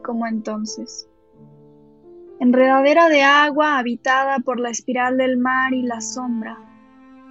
[0.00, 1.08] Como entonces.
[2.40, 6.58] Enredadera de agua habitada por la espiral del mar y la sombra,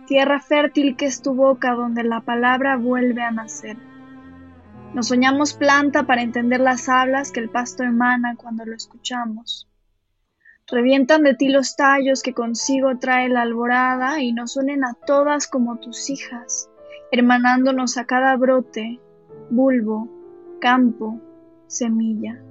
[0.08, 3.78] tierra fértil que es tu boca donde la palabra vuelve a nacer.
[4.94, 9.68] Nos soñamos planta para entender las hablas que el pasto emana cuando lo escuchamos.
[10.68, 15.48] Revientan de ti los tallos que consigo trae la alborada y nos unen a todas
[15.48, 16.70] como tus hijas,
[17.12, 19.00] hermanándonos a cada brote,
[19.50, 20.08] bulbo,
[20.60, 21.20] campo,
[21.68, 22.42] semilla.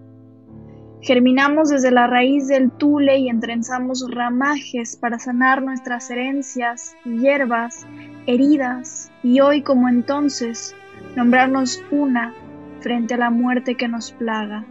[1.02, 7.86] Germinamos desde la raíz del tule y entrenzamos ramajes para sanar nuestras herencias, hierbas,
[8.26, 10.76] heridas, y hoy como entonces,
[11.16, 12.34] nombrarnos una
[12.80, 14.66] frente a la muerte que nos plaga.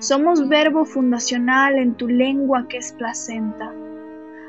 [0.00, 3.72] Somos verbo fundacional en tu lengua que es placenta.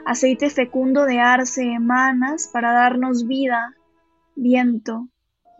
[0.03, 3.75] Aceite fecundo de arce emanas para darnos vida,
[4.35, 5.09] viento,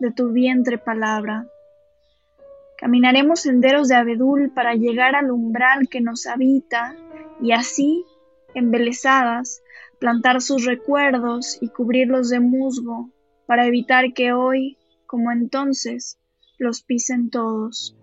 [0.00, 1.46] de tu vientre palabra.
[2.78, 6.94] Caminaremos senderos de abedul para llegar al umbral que nos habita
[7.42, 8.04] y así,
[8.54, 9.62] embelesadas,
[9.98, 13.10] plantar sus recuerdos y cubrirlos de musgo
[13.46, 16.20] para evitar que hoy, como entonces,
[16.56, 17.96] los pisen todos.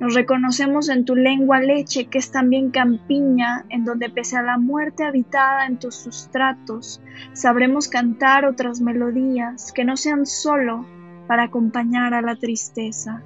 [0.00, 4.58] Nos reconocemos en tu lengua leche, que es también campiña, en donde pese a la
[4.58, 7.00] muerte habitada en tus sustratos,
[7.32, 10.84] sabremos cantar otras melodías que no sean solo
[11.28, 13.22] para acompañar a la tristeza.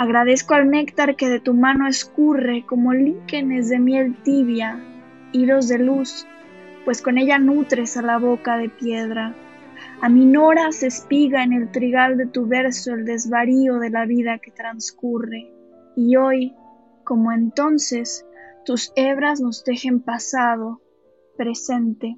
[0.00, 4.82] Agradezco al néctar que de tu mano escurre como líquenes de miel tibia,
[5.30, 6.26] hilos de luz,
[6.86, 9.34] pues con ella nutres a la boca de piedra.
[10.00, 15.52] Aminoras espiga en el trigal de tu verso el desvarío de la vida que transcurre,
[15.94, 16.54] y hoy,
[17.04, 18.24] como entonces,
[18.64, 20.80] tus hebras nos dejen pasado,
[21.36, 22.16] presente.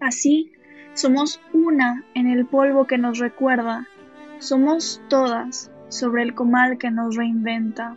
[0.00, 0.52] Así,
[0.94, 3.86] somos una en el polvo que nos recuerda,
[4.38, 7.96] somos todas sobre el comal que nos reinventa.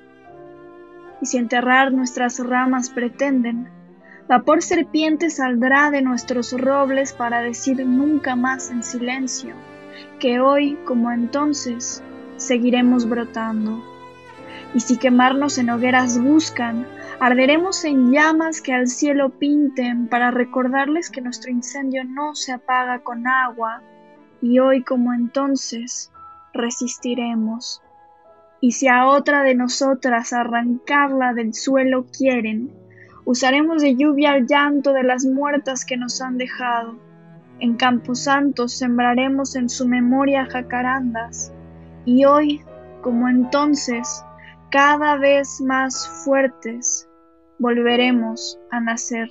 [1.22, 3.69] Y si enterrar nuestras ramas pretenden,
[4.28, 9.56] vapor serpiente saldrá de nuestros robles para decir nunca más en silencio
[10.19, 12.03] que hoy, como entonces,
[12.38, 13.84] seguiremos brotando.
[14.73, 16.88] Y si quemarnos en hogueras buscan,
[17.19, 23.00] arderemos en llamas que al cielo pinten para recordarles que nuestro incendio no se apaga
[23.00, 23.81] con agua,
[24.41, 26.12] y hoy como entonces
[26.53, 27.81] resistiremos.
[28.59, 32.72] Y si a otra de nosotras arrancarla del suelo quieren,
[33.25, 36.95] usaremos de lluvia el llanto de las muertas que nos han dejado.
[37.59, 41.51] En Camposanto sembraremos en su memoria jacarandas,
[42.06, 42.61] y hoy,
[43.01, 44.23] como entonces,
[44.72, 47.07] cada vez más fuertes,
[47.59, 49.29] volveremos a nacer.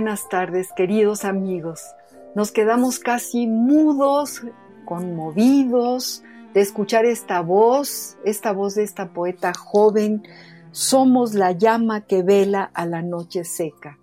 [0.00, 1.94] Buenas tardes, queridos amigos.
[2.34, 4.40] Nos quedamos casi mudos,
[4.86, 6.22] conmovidos
[6.54, 10.22] de escuchar esta voz, esta voz de esta poeta joven.
[10.70, 13.98] Somos la llama que vela a la noche seca.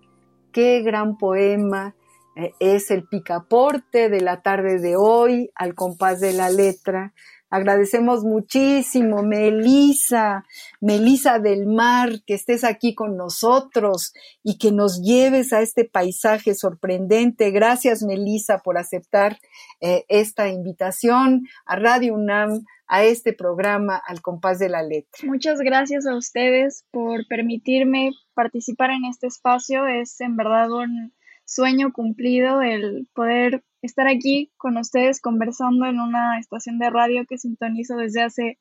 [0.52, 1.96] Qué gran poema
[2.36, 7.16] eh, es el picaporte de la tarde de hoy, al compás de la letra.
[7.50, 10.44] Agradecemos muchísimo, Melisa,
[10.82, 14.14] Melisa del Mar, que estés aquí con nosotros
[14.44, 17.52] y que nos lleves a este paisaje sorprendente.
[17.52, 19.38] Gracias, Melisa, por aceptar
[19.80, 25.28] eh, esta invitación a Radio UNAM, a este programa Al compás de la letra.
[25.28, 29.88] Muchas gracias a ustedes por permitirme participar en este espacio.
[29.88, 31.14] Es en verdad un
[31.48, 37.38] sueño cumplido el poder estar aquí con ustedes conversando en una estación de radio que
[37.38, 38.60] sintonizo desde hace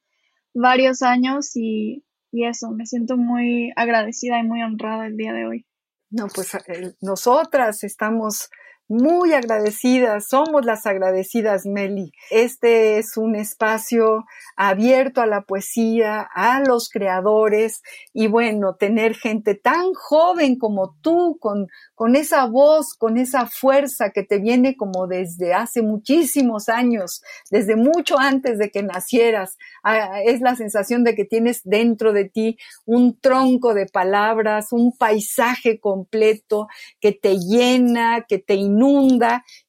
[0.54, 5.46] varios años y, y eso, me siento muy agradecida y muy honrada el día de
[5.46, 5.66] hoy.
[6.10, 8.48] No, pues eh, nosotras estamos
[8.88, 12.12] muy agradecidas, somos las agradecidas, Meli.
[12.30, 14.24] Este es un espacio
[14.56, 21.36] abierto a la poesía, a los creadores y bueno, tener gente tan joven como tú,
[21.40, 27.22] con, con esa voz, con esa fuerza que te viene como desde hace muchísimos años,
[27.50, 29.56] desde mucho antes de que nacieras.
[29.82, 34.96] Ah, es la sensación de que tienes dentro de ti un tronco de palabras, un
[34.96, 36.68] paisaje completo
[37.00, 38.54] que te llena, que te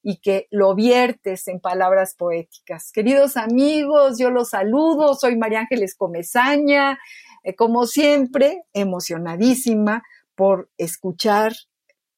[0.04, 2.92] y que lo viertes en palabras poéticas.
[2.92, 7.00] Queridos amigos, yo los saludo, soy María Ángeles Comezaña,
[7.44, 10.04] eh, como siempre, emocionadísima
[10.36, 11.54] por escuchar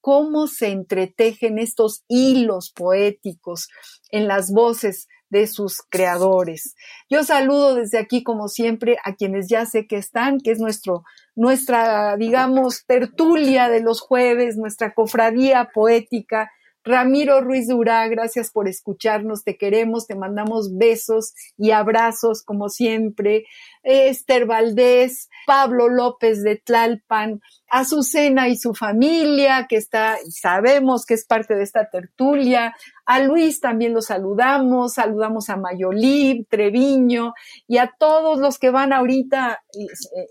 [0.01, 3.67] cómo se entretejen estos hilos poéticos
[4.11, 6.75] en las voces de sus creadores.
[7.09, 11.03] Yo saludo desde aquí, como siempre, a quienes ya sé que están, que es nuestro,
[11.35, 16.49] nuestra, digamos, tertulia de los jueves, nuestra cofradía poética
[16.83, 23.45] Ramiro Ruiz Durá, gracias por escucharnos, te queremos, te mandamos besos y abrazos como siempre.
[23.83, 31.25] Esther Valdés, Pablo López de Tlalpan, Azucena y su familia, que está, sabemos que es
[31.25, 32.75] parte de esta tertulia.
[33.05, 37.33] A Luis también lo saludamos, saludamos a Mayolí, Treviño
[37.67, 39.61] y a todos los que van ahorita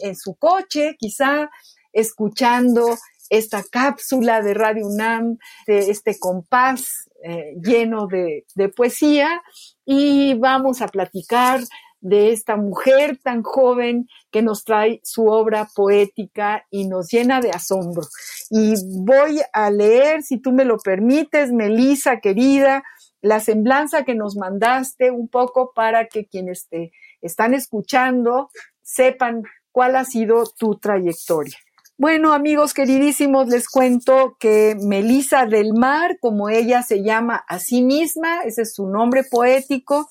[0.00, 1.50] en su coche, quizá
[1.92, 2.96] escuchando
[3.30, 9.42] esta cápsula de Radio UNAM, de este compás eh, lleno de, de poesía
[9.84, 11.60] y vamos a platicar
[12.00, 17.50] de esta mujer tan joven que nos trae su obra poética y nos llena de
[17.50, 18.02] asombro.
[18.50, 22.84] Y voy a leer, si tú me lo permites, Melisa, querida,
[23.20, 29.42] la semblanza que nos mandaste un poco para que quienes te están escuchando sepan
[29.72, 31.56] cuál ha sido tu trayectoria.
[32.00, 37.82] Bueno, amigos queridísimos, les cuento que Melisa del Mar, como ella se llama a sí
[37.82, 40.08] misma, ese es su nombre poético,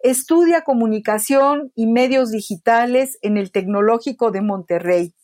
[0.00, 5.14] estudia comunicación y medios digitales en el Tecnológico de Monterrey.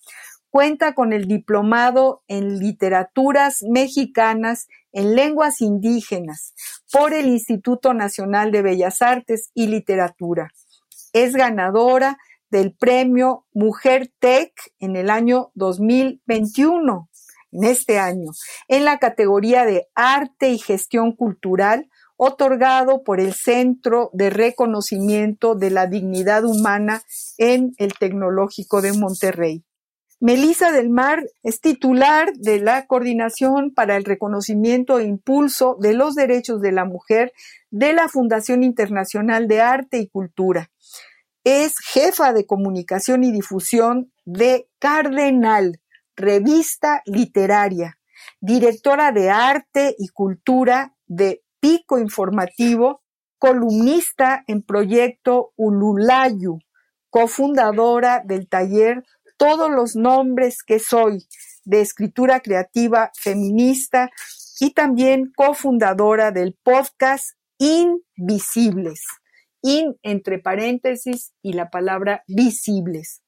[0.51, 6.55] Cuenta con el diplomado en literaturas mexicanas en lenguas indígenas
[6.93, 10.53] por el Instituto Nacional de Bellas Artes y Literatura.
[11.13, 12.19] Es ganadora
[12.55, 17.11] del premio Mujer Tech en el año 2021,
[17.51, 18.31] en este año,
[18.69, 25.71] en la categoría de Arte y Gestión Cultural, otorgado por el Centro de Reconocimiento de
[25.71, 27.03] la Dignidad Humana
[27.39, 29.65] en el Tecnológico de Monterrey.
[30.21, 36.15] Melisa del Mar es titular de la Coordinación para el Reconocimiento e Impulso de los
[36.15, 37.33] Derechos de la Mujer
[37.73, 40.71] de la Fundación Internacional de Arte y Cultura
[41.45, 45.81] es jefa de comunicación y difusión de Cardenal,
[46.17, 47.99] revista literaria,
[48.41, 53.03] directora de arte y cultura de Pico Informativo,
[53.39, 56.61] columnista en proyecto Ululayu,
[57.11, 59.05] cofundadora del taller
[59.37, 61.27] Todos los nombres que soy,
[61.65, 64.11] de escritura creativa feminista
[64.61, 69.01] y también cofundadora del podcast Invisibles
[69.65, 73.23] in entre paréntesis y la palabra visibles.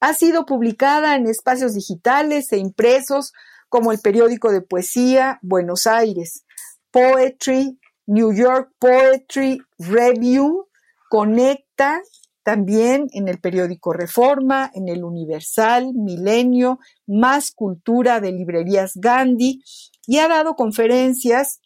[0.00, 3.32] Ha sido publicada en espacios digitales e impresos
[3.68, 6.44] como el periódico de poesía Buenos Aires,
[6.90, 10.66] Poetry, New York Poetry Review,
[11.08, 12.02] Conecta,
[12.42, 19.62] también en el periódico Reforma, en el Universal, Milenio, Más Cultura de Librerías Gandhi,
[20.08, 21.60] y ha dado conferencias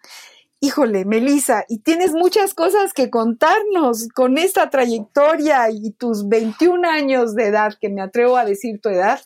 [0.62, 7.34] Híjole, Melissa, y tienes muchas cosas que contarnos con esta trayectoria y tus 21 años
[7.34, 9.20] de edad, que me atrevo a decir tu edad.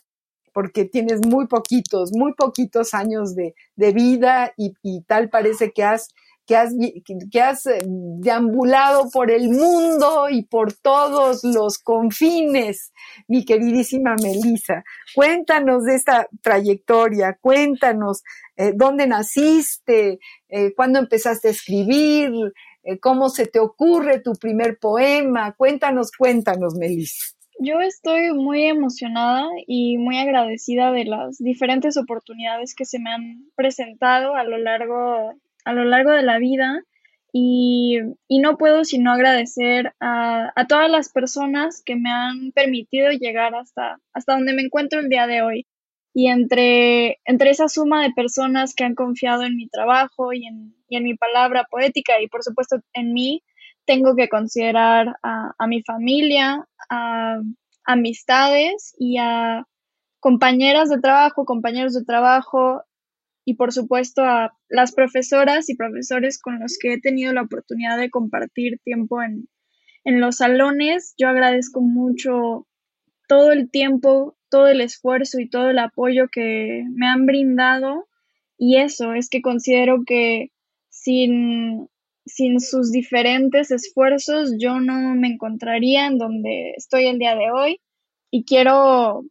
[0.53, 6.15] porque tienes muy poquitos, muy poquitos años de, vida y, tal parece que has,
[6.45, 6.73] que has,
[7.31, 12.93] que has eh, deambulado por el mundo y por todos los confines,
[13.27, 14.83] mi queridísima Melissa.
[15.13, 18.23] Cuéntanos de esta trayectoria, cuéntanos
[18.57, 22.31] eh, dónde naciste, eh, cuándo empezaste a escribir,
[23.01, 25.53] cómo se te ocurre tu primer poema.
[25.53, 27.35] Cuéntanos, cuéntanos, Melissa.
[27.57, 33.45] Yo estoy muy emocionada y muy agradecida de las diferentes oportunidades que se me han
[33.55, 35.33] presentado a lo largo,
[35.65, 36.81] a lo largo de la vida
[37.31, 43.55] y, no puedo sino agradecer a, a, todas las personas que me han permitido llegar
[43.55, 45.65] hasta, hasta donde me encuentro el día de hoy.
[46.13, 50.73] Y entre, entre esa suma de personas que han confiado en mi trabajo y en,
[50.87, 53.43] y en mi palabra poética y por supuesto en mí,
[53.85, 57.39] tengo que considerar a, mi familia, a
[57.85, 59.65] amistades y a
[60.19, 62.81] compañeras de trabajo, compañeros de trabajo
[63.45, 67.97] y por supuesto a las profesoras y profesores con los que he tenido la oportunidad
[67.97, 69.47] de compartir tiempo en,
[70.03, 71.13] en los salones.
[71.17, 72.67] Yo agradezco mucho
[73.27, 78.07] todo el tiempo, todo el esfuerzo y todo el apoyo que me han brindado
[78.57, 80.51] y eso es que considero que
[80.89, 81.87] sin
[82.25, 87.81] sin sus diferentes esfuerzos yo no me encontraría en donde estoy el día de hoy
[88.31, 89.23] y quiero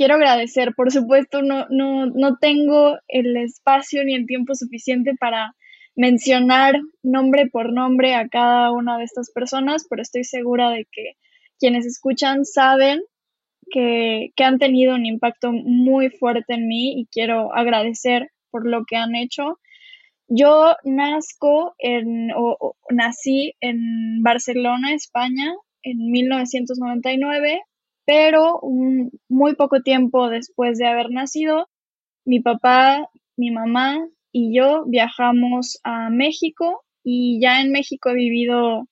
[0.00, 5.54] quiero agradecer, por supuesto no no no tengo el espacio ni el tiempo suficiente para
[5.94, 11.16] mencionar nombre por nombre a cada una de estas personas, pero estoy segura de que
[11.58, 13.02] quienes escuchan saben
[13.70, 18.86] que, que han tenido un impacto muy fuerte en mí y quiero agradecer por lo
[18.86, 19.60] que han hecho.
[20.28, 25.52] Yo nazco en, o, nací en Barcelona, España,
[25.82, 27.60] en 1999,
[28.10, 31.68] pero un, muy poco tiempo después de haber nacido,
[32.24, 38.88] mi papá, mi mamá y yo viajamos a México y ya en México he vivido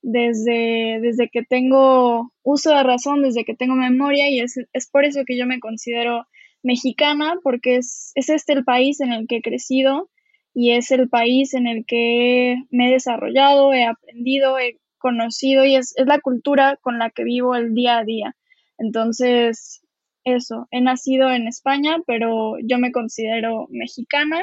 [0.00, 5.04] desde, desde que tengo uso de razón, desde que tengo memoria y es, es por
[5.04, 6.26] eso que yo me considero
[6.62, 10.08] mexicana, porque es, es este el país en el que he crecido
[10.54, 15.76] y es el país en el que me he desarrollado, he aprendido, he conocido y
[15.76, 18.34] es, la cultura con la que vivo el día a día.
[18.78, 19.82] Entonces,
[20.24, 24.40] eso, he nacido en España, pero yo me considero mexicana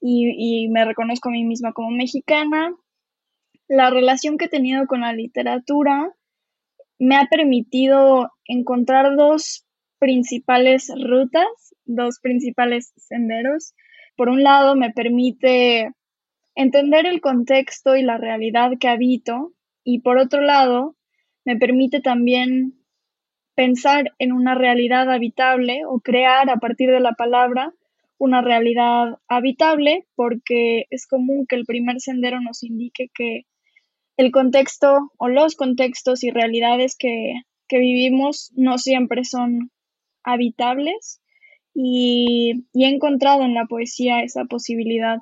[0.00, 2.74] y, y me reconozco a mí misma como mexicana.
[3.68, 6.12] La relación que he tenido con la literatura
[6.98, 9.66] me ha permitido encontrar dos
[9.98, 11.46] principales rutas,
[11.84, 13.74] dos principales senderos
[14.16, 15.90] por un lado, me permite
[16.54, 19.52] entender el contexto y la realidad que habito
[19.84, 20.96] y por otro lado,
[21.44, 22.81] me permite también
[23.54, 27.72] pensar en una realidad habitable o crear a partir de la palabra
[28.18, 33.46] una realidad habitable porque es común que el primer sendero nos indique que
[34.16, 37.34] el contexto o los contextos y realidades que,
[37.68, 39.70] que vivimos no siempre son
[40.22, 41.22] habitables
[41.74, 45.18] y, he encontrado en la poesía esa posibilidad.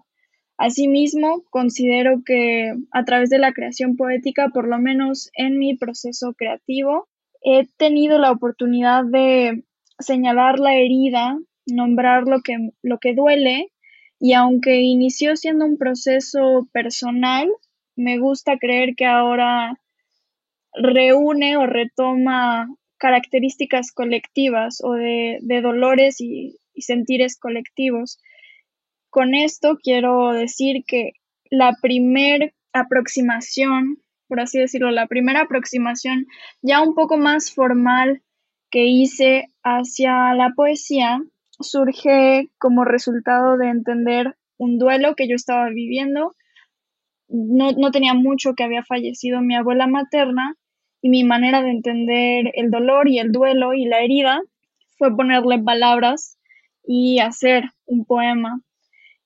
[0.57, 6.35] Asimismo, considero que a través de la creación poética, por lo menos en mi proceso
[6.37, 7.09] creativo,
[7.43, 9.65] he tenido la oportunidad de
[9.99, 13.73] señalar la herida, nombrar lo que, lo que duele,
[14.19, 17.49] y aunque inició siendo un proceso personal,
[17.97, 19.81] me gusta creer que ahora
[20.75, 22.69] reúne o retoma
[22.99, 28.19] características colectivas o de, dolores y, sentires colectivos.
[29.11, 31.13] Con esto quiero decir que
[31.51, 33.99] la primer aproximación,
[34.31, 36.27] por así decirlo, la primera aproximación
[36.63, 38.23] ya un poco más formal
[38.71, 41.21] que hice hacia la poesía
[41.59, 46.37] surge como resultado de entender un duelo que yo estaba viviendo.
[47.27, 50.55] No, no tenía mucho que había fallecido mi abuela materna
[51.03, 54.41] y mi manera de entender el dolor y el duelo y la herida
[54.97, 56.39] fue ponerle palabras
[56.85, 58.61] y hacer un poema.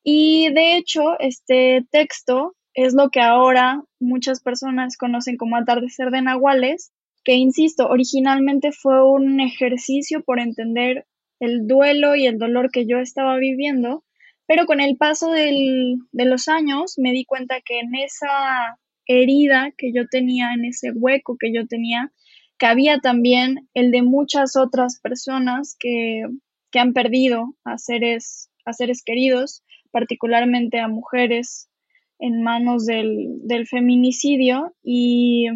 [0.02, 6.22] Y de hecho, este texto es lo que ahora muchas personas conocen como atardecer de
[6.22, 6.92] nahuales,
[7.24, 11.06] que insisto, originalmente fue un ejercicio por entender
[11.40, 14.04] el duelo y el dolor que yo estaba viviendo,
[14.46, 19.92] pero con el paso de los años me di cuenta que en esa herida que
[19.92, 22.12] yo tenía, en ese hueco que yo tenía,
[22.58, 26.24] que había también el de muchas otras personas que,
[26.70, 31.68] que han perdido a seres, a seres queridos, particularmente a mujeres
[32.18, 35.46] en manos del, del feminicidio y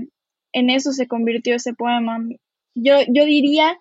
[0.53, 2.19] en eso se convirtió ese poema.
[2.75, 3.79] Yo, yo diría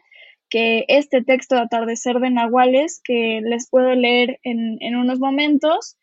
[0.49, 5.97] que este texto de Atardecer de Nahuales, que les puedo leer en, en unos momentos,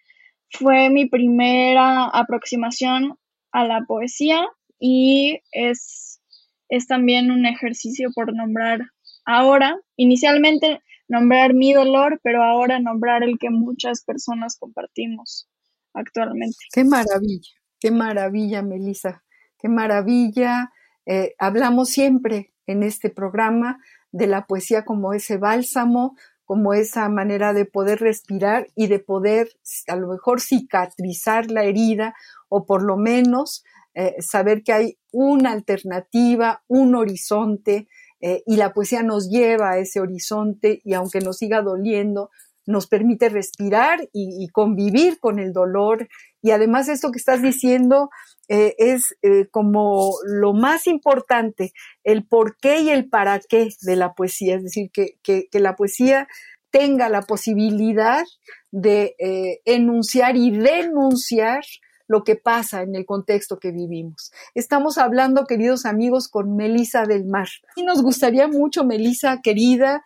[0.51, 3.17] fue mi primera aproximación
[3.53, 4.47] a la poesía
[4.79, 6.21] y es,
[6.69, 8.81] es también un ejercicio por nombrar
[9.25, 15.49] ahora, inicialmente nombrar mi dolor, pero ahora nombrar el que muchas personas compartimos
[15.95, 16.57] actualmente.
[16.73, 19.25] Qué maravilla, qué maravilla, Melissa,
[19.59, 20.73] qué maravilla.
[21.07, 23.79] Eh, hablamos siempre en este programa
[24.13, 29.49] de la poesía como ese bálsamo, como esa manera de poder respirar y de poder
[29.89, 32.15] a lo mejor cicatrizar la herida
[32.49, 37.89] o por lo menos eh, saber que hay una alternativa, un horizonte
[38.21, 42.31] eh, y la poesía nos lleva a ese horizonte y aunque nos siga doliendo,
[42.67, 46.09] nos permite respirar y, convivir con el dolor.
[46.43, 48.11] Y además esto que estás diciendo
[48.49, 51.73] eh, es eh, como lo más importante,
[52.05, 54.57] el por qué y el para qué de la poesía.
[54.57, 56.29] Es decir, que, que, la poesía
[56.71, 58.25] tenga la posibilidad
[58.71, 61.63] de eh, enunciar y denunciar
[62.07, 64.33] lo que pasa en el contexto que vivimos.
[64.55, 67.49] Estamos hablando, queridos amigos, con Melisa del Mar.
[67.77, 70.03] Y nos gustaría mucho, Melisa, querida,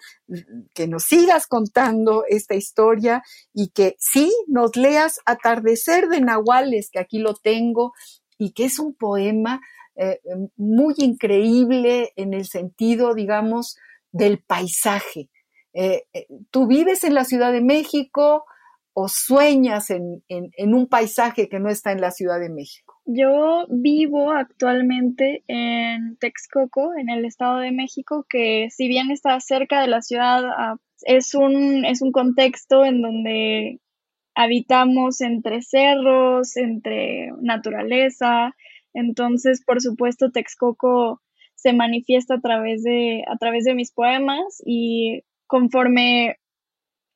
[0.75, 6.99] que nos sigas contando esta historia y que sí nos leas Atardecer de Nahuales, que
[7.01, 7.93] aquí lo tengo,
[8.39, 9.61] y que es un poema
[9.97, 10.21] eh,
[10.57, 13.77] muy increíble en el sentido, digamos,
[14.13, 15.29] del paisaje.
[15.75, 18.45] Eh, eh, tú vives en la Ciudad de México,
[19.01, 22.97] o sueñas en, un paisaje que no está en la Ciudad de México?
[23.07, 29.81] Yo vivo actualmente en Texcoco, en el Estado de México, que si bien está cerca
[29.81, 33.79] de la ciudad, ah, es un, es un contexto en donde
[34.35, 38.57] habitamos entre cerros, entre naturaleza.
[38.95, 41.23] Entonces, por supuesto, Texcoco
[41.55, 46.39] se manifiesta a través de, a través de mis poemas y conforme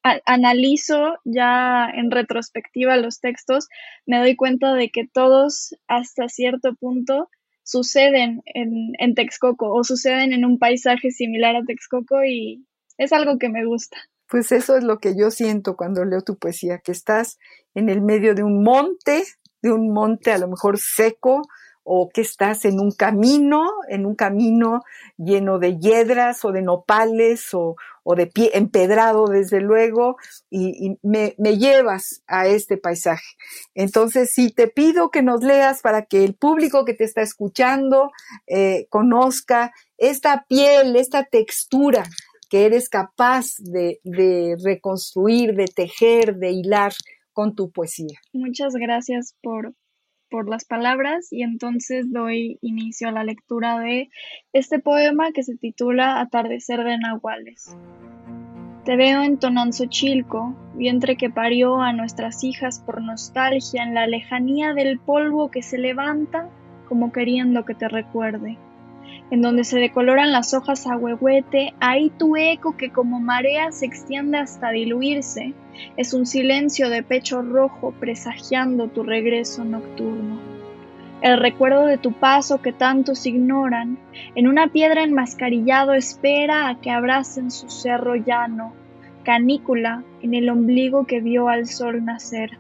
[0.02, 3.68] analizo ya en retrospectiva los textos,
[4.06, 7.29] me doy cuenta de que todos hasta cierto punto
[7.62, 12.66] suceden en, en Texcoco o suceden en un paisaje similar a Texcoco y
[12.98, 13.96] es algo que me gusta.
[14.29, 17.38] Pues eso es lo que yo siento cuando leo tu poesía, que estás
[17.74, 19.24] en el medio de un monte,
[19.61, 21.42] de un monte a lo mejor seco,
[21.85, 24.83] o que estás en un camino, en un camino
[25.16, 27.77] lleno de hiedras o de nopales o,
[28.16, 30.16] de pie empedrado desde luego
[30.51, 33.37] y, me, llevas a este paisaje.
[33.75, 38.11] Entonces, si te pido que nos leas para que el público que te está escuchando
[38.47, 42.05] eh, conozca esta piel, esta textura
[42.49, 46.92] que eres capaz de, de reconstruir, de tejer, de hilar
[47.33, 48.18] con tu poesía.
[48.33, 49.75] Muchas gracias por,
[50.33, 54.09] por las palabras y entonces doy inicio a la lectura de
[54.53, 57.77] este poema que se titula Atardecer de Nahuales.
[58.85, 64.73] Te veo en Tonanzochilco, vientre que parió a nuestras hijas por nostalgia en la lejanía
[64.73, 66.49] del polvo que se levanta
[66.88, 68.59] como queriendo que te recuerde
[69.33, 73.87] en donde se decoloran las hojas a huehuete, ahí tu eco que como marea se
[73.87, 75.55] extiende hasta diluirse,
[75.97, 80.38] es un silencio de pecho rojo presagiando tu regreso nocturno.
[81.23, 83.97] El recuerdo de tu paso que tantos ignoran,
[84.35, 88.75] en una piedra enmascarillado espera a que abracen su cerro llano,
[89.23, 92.59] canícula en el ombligo que vio al sol nacer,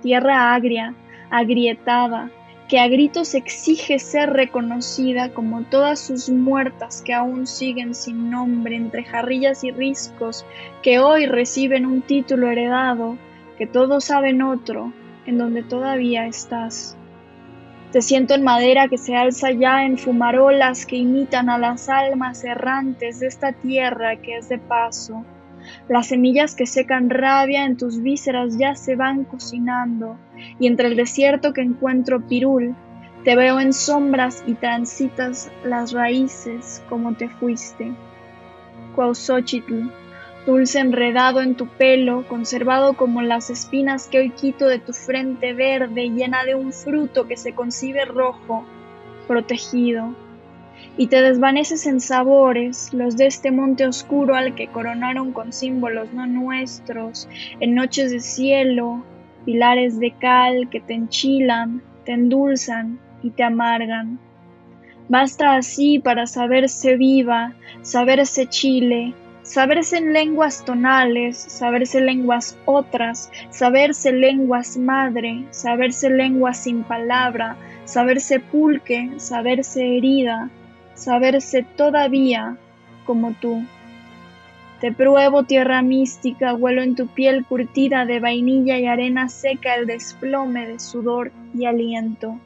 [0.00, 0.94] tierra agria,
[1.30, 2.30] agrietada,
[2.68, 8.76] que a gritos exige ser reconocida como todas sus muertas que aún siguen sin nombre
[8.76, 10.46] entre jarrillas y riscos,
[10.82, 13.18] que hoy reciben un título heredado,
[13.58, 14.92] que todos saben otro,
[15.26, 16.96] en donde todavía estás.
[17.92, 22.42] Te siento en madera que se alza ya en fumarolas que imitan a las almas
[22.42, 25.24] errantes de esta tierra que es de paso.
[25.88, 30.18] Las semillas que secan rabia en tus vísceras ya se van cocinando,
[30.58, 32.74] y entre el desierto que encuentro pirul,
[33.24, 37.92] te veo en sombras y transitas las raíces como te fuiste.
[38.94, 39.90] Cuauxochitl,
[40.46, 45.54] dulce enredado en tu pelo, conservado como las espinas que hoy quito de tu frente
[45.54, 48.64] verde, llena de un fruto que se concibe rojo,
[49.26, 50.14] protegido,
[50.96, 56.12] y te desvaneces en sabores, los de este monte oscuro al que coronaron con símbolos
[56.12, 57.28] no nuestros,
[57.60, 59.04] en noches de cielo,
[59.44, 64.18] pilares de cal que te enchilan, te endulzan y te amargan.
[65.08, 74.12] Basta así para saberse viva, saberse chile, saberse en lenguas tonales, saberse lenguas otras, saberse
[74.12, 80.50] lenguas madre, saberse lenguas sin palabra, saberse pulque, saberse herida,
[80.94, 82.56] saberse todavía
[83.04, 83.64] como tú.
[84.80, 89.86] Te pruebo tierra mística, huelo en tu piel curtida de vainilla y arena seca el
[89.86, 92.38] desplome de sudor y aliento.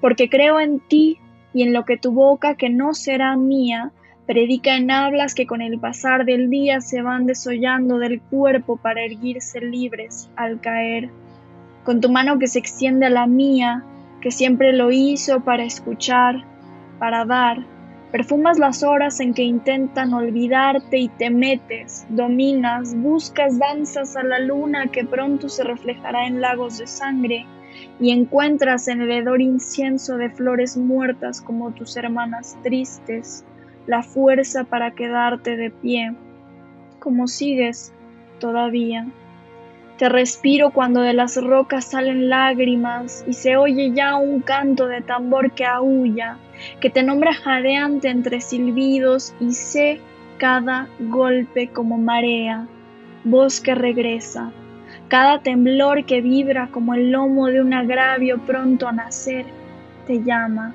[0.00, 1.18] Porque creo en ti
[1.52, 3.92] y en lo que tu boca, que no será mía,
[4.26, 9.02] predica en hablas que con el pasar del día se van desollando del cuerpo para
[9.02, 11.10] erguirse libres al caer.
[11.82, 13.84] Con tu mano que se extiende a la mía,
[14.20, 16.44] que siempre lo hizo para escuchar,
[17.00, 17.66] para dar,
[18.12, 24.40] Perfumas las horas en que intentan olvidarte y te metes, dominas, buscas, danzas a la
[24.40, 27.46] luna que pronto se reflejará en lagos de sangre
[28.00, 33.44] y encuentras en el hedor incienso de flores muertas como tus hermanas tristes
[33.86, 36.14] la fuerza para quedarte de pie,
[36.98, 37.92] como sigues
[38.40, 39.06] todavía.
[39.98, 45.00] Te respiro cuando de las rocas salen lágrimas y se oye ya un canto de
[45.00, 46.38] tambor que aúlla
[46.80, 50.00] que te nombra jadeante entre silbidos y sé
[50.38, 52.66] cada golpe como marea,
[53.24, 54.52] voz que regresa,
[55.08, 59.44] cada temblor que vibra como el lomo de un agravio pronto a nacer,
[60.06, 60.74] te llama.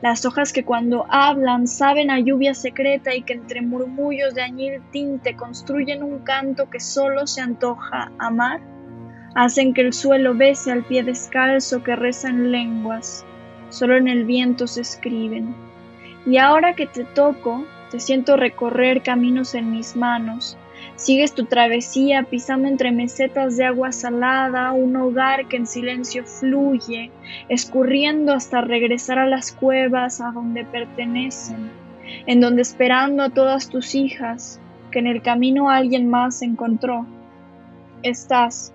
[0.00, 4.80] Las hojas que cuando hablan saben a lluvia secreta y que entre murmullos de añil
[4.90, 8.60] tinte construyen un canto que solo se antoja amar,
[9.34, 13.25] hacen que el suelo bese al pie descalzo que reza en lenguas,
[13.70, 15.54] solo en el viento se escriben.
[16.26, 20.56] Y ahora que te toco, te siento recorrer caminos en mis manos.
[20.96, 27.10] Sigues tu travesía pisando entre mesetas de agua salada, un hogar que en silencio fluye,
[27.48, 31.70] escurriendo hasta regresar a las cuevas a donde pertenecen,
[32.26, 34.58] en donde esperando a todas tus hijas,
[34.90, 37.06] que en el camino alguien más encontró.
[38.02, 38.72] Estás,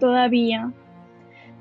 [0.00, 0.72] todavía,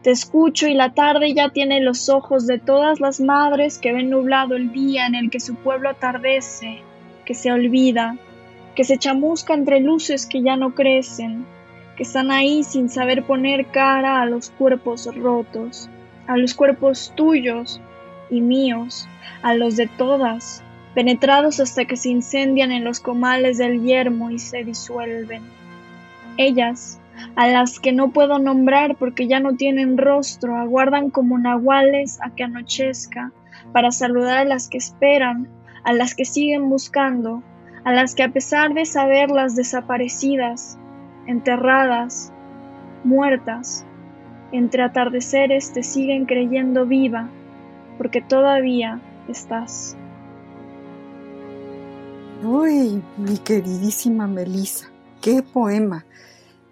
[0.07, 4.09] te escucho y la tarde ya tiene los ojos de todas las madres que ven
[4.09, 6.79] nublado el día en el que su pueblo atardece,
[7.25, 8.15] que se olvida,
[8.73, 11.45] que se chamusca entre luces que ya no crecen,
[11.97, 15.89] que están ahí sin saber poner cara a los cuerpos rotos,
[16.25, 17.81] a los cuerpos tuyos
[18.29, 19.09] y míos,
[19.41, 20.63] a los de todas,
[20.95, 25.41] penetrados hasta que se incendian en los comales del yermo y se disuelven.
[26.37, 26.97] Ellas,
[27.35, 32.31] a las que no puedo nombrar porque ya no tienen rostro, aguardan como nahuales a
[32.31, 33.31] que anochezca,
[33.71, 35.47] para saludar a las que esperan,
[35.83, 37.43] a las que siguen buscando,
[37.83, 40.77] a las que a pesar de saberlas desaparecidas,
[41.27, 42.33] enterradas,
[43.03, 43.85] muertas,
[44.51, 47.29] entre atardeceres te siguen creyendo viva,
[47.97, 49.97] porque todavía estás.
[52.43, 54.87] Uy, mi queridísima Melissa,
[55.21, 56.05] qué poema.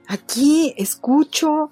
[0.07, 1.71] Aquí escucho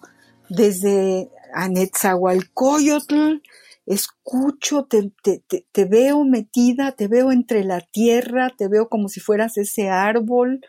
[0.50, 3.41] desde Anetzahualcoyotl,
[3.86, 9.58] escucho, te, te, veo metida, te veo entre la tierra, te veo como si fueras
[9.58, 10.62] ese árbol,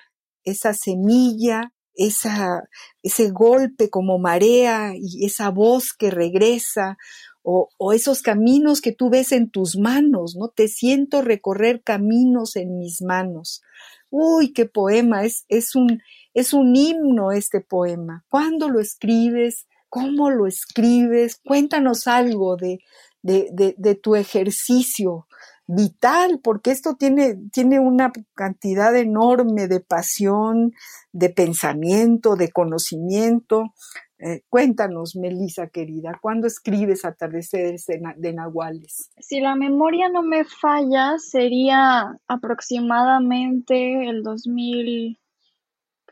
[0.43, 2.65] esa semilla, esa,
[3.03, 6.99] ese golpe como marea y esa voz que regresa,
[7.47, 10.49] o, o, esos caminos que tú ves en tus manos, ¿no?
[10.49, 13.63] Te siento recorrer caminos en mis manos.
[14.09, 16.01] Uy, qué poema, es, es un,
[16.35, 18.25] es un himno este poema.
[18.29, 19.67] ¿Cuándo lo escribes?
[19.89, 21.37] ¿Cómo lo escribes?
[21.37, 22.81] Cuéntanos algo de,
[23.23, 25.27] de, tu ejercicio
[25.67, 30.73] vital, porque esto tiene, tiene una cantidad enorme de pasión,
[31.13, 33.73] de pensamiento, de conocimiento.
[34.19, 39.11] Eh, cuéntanos, Melisa querida, ¿cuándo escribes Atardeceres de, de Nahuales?
[39.19, 45.19] Si la memoria no me falla, sería aproximadamente el 2000,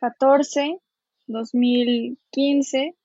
[0.03, 0.79] 2014,
[1.29, 2.97] 2015,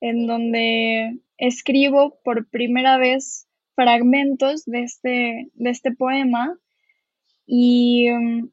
[0.00, 6.58] en donde escribo por primera vez fragmentos de este, de este poema.
[7.46, 8.50] Y um,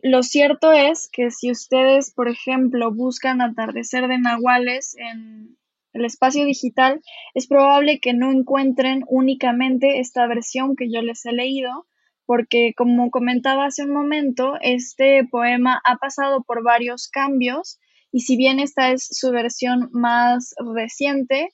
[0.00, 5.56] lo cierto es que si ustedes, por ejemplo, buscan atardecer de nahuales en
[5.94, 7.00] el espacio digital,
[7.34, 11.86] es probable que no encuentren únicamente esta versión que yo les he leído,
[12.28, 17.78] porque como comentaba hace un momento, este poema ha pasado por varios cambios
[18.12, 21.48] y si bien esta es su versión más reciente,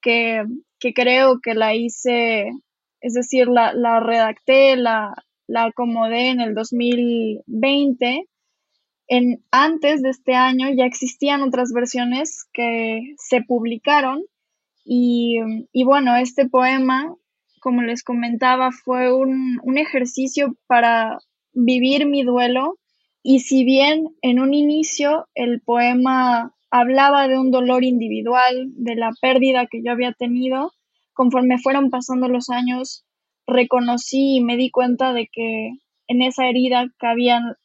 [0.00, 0.44] que,
[0.94, 2.46] creo que la hice,
[3.02, 5.12] es decir, la, la redacté, la,
[5.46, 8.26] la acomodé en el 2020,
[9.08, 14.22] en, antes de este año ya existían otras versiones que se publicaron
[14.86, 15.36] y,
[15.70, 17.14] y bueno, este poema
[17.64, 21.18] como les comentaba, fue un, ejercicio para
[21.54, 22.76] vivir mi duelo
[23.22, 29.12] y si bien en un inicio el poema hablaba de un dolor individual, de la
[29.18, 30.72] pérdida que yo había tenido,
[31.14, 33.06] conforme fueron pasando los años,
[33.46, 35.70] reconocí y me di cuenta de que
[36.06, 37.56] en esa herida cabían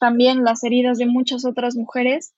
[0.00, 2.34] también las heridas de muchas otras mujeres.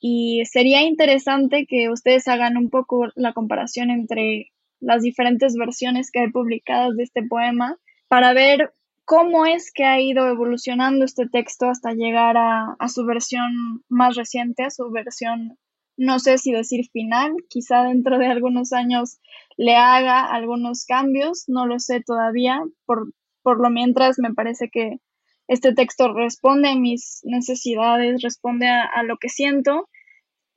[0.00, 6.20] Y sería interesante que ustedes hagan un poco la comparación entre las diferentes versiones que
[6.20, 7.76] hay publicadas de este poema
[8.08, 8.72] para ver
[9.04, 14.62] cómo es que ha ido evolucionando este texto hasta llegar a, su versión más reciente,
[14.62, 15.58] a su versión
[15.96, 19.18] no sé si decir final, quizá dentro de algunos años
[19.58, 23.12] le haga algunos cambios, no lo sé todavía, por,
[23.42, 25.00] por lo mientras me parece que
[25.50, 29.89] este texto responde a mis necesidades, responde a, lo que siento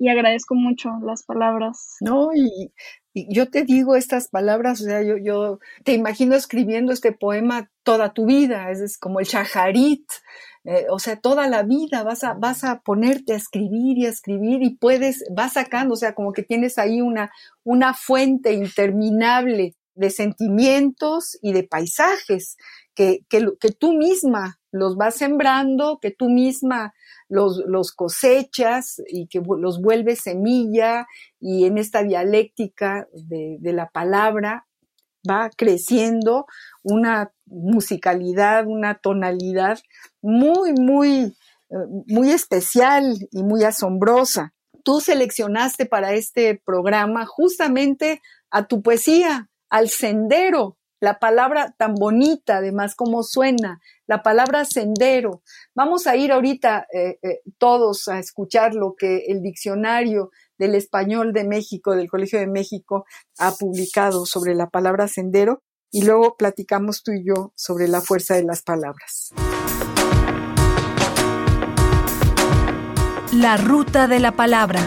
[0.04, 1.96] y agradezco mucho las palabras.
[2.02, 2.74] No, y,
[3.14, 8.12] yo te digo estas palabras, o sea, yo, yo te imagino escribiendo este poema toda
[8.12, 10.04] tu vida, es, como el shaharit,
[10.66, 14.10] eh, o sea, toda la vida vas a, vas a ponerte a escribir y a
[14.10, 17.32] escribir y puedes, vas sacando, o sea, como que tienes ahí una,
[17.64, 22.58] una fuente interminable de sentimientos y de paisajes
[22.96, 26.94] que, que, que tú misma los vas sembrando, que tú misma
[27.30, 31.06] los, cosechas y que los vuelves semilla
[31.40, 34.66] y en esta dialéctica de, de la palabra
[35.30, 36.48] va creciendo
[36.82, 39.80] una musicalidad, una tonalidad
[40.22, 41.36] muy, muy,
[41.70, 41.76] eh,
[42.08, 44.54] muy especial y muy asombrosa.
[44.84, 52.60] Tú seleccionaste para este programa justamente a tu poesía, al sendero, la palabra tan bonita,
[52.60, 55.42] además, como suena, la palabra sendero.
[55.76, 61.34] Vamos a ir ahorita eh, eh, todos a escuchar lo que el diccionario del español
[61.34, 63.04] de México, del Colegio de México,
[63.38, 65.62] ha publicado sobre la palabra sendero
[65.92, 69.34] y luego platicamos tú y yo sobre la fuerza de las palabras.
[73.34, 74.80] La ruta de la palabra.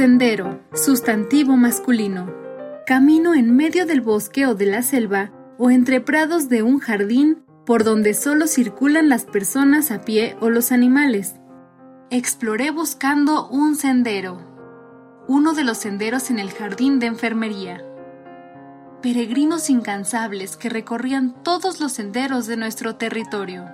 [0.00, 2.32] Sendero, sustantivo masculino.
[2.86, 7.44] Camino en medio del bosque o de la selva o entre prados de un jardín
[7.66, 11.34] por donde solo circulan las personas a pie o los animales.
[12.08, 14.40] Exploré buscando un sendero,
[15.28, 17.84] uno de los senderos en el jardín de enfermería.
[19.02, 23.66] Peregrinos incansables que recorrían todos los senderos de nuestro territorio.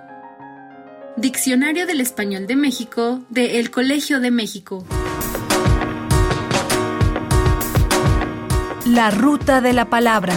[1.15, 4.83] Diccionario del Español de México de El Colegio de México.
[8.87, 10.33] La ruta de la palabra.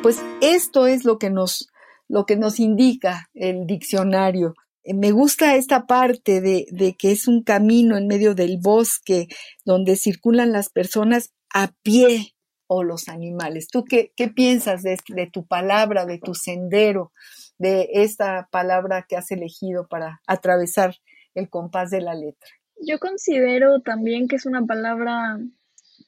[0.00, 1.66] Pues esto es lo que nos,
[2.06, 4.54] lo que nos indica el diccionario.
[4.84, 9.26] Eh, me gusta esta parte de, de que es un camino en medio del bosque
[9.64, 12.36] donde circulan las personas a pie
[12.68, 13.66] o los animales.
[13.66, 17.12] ¿Tú qué, qué piensas de, de, tu palabra, de tu sendero,
[17.58, 20.94] de esta palabra que has elegido para atravesar
[21.34, 22.48] el compás de la letra?
[22.86, 25.38] Yo considero también que es una palabra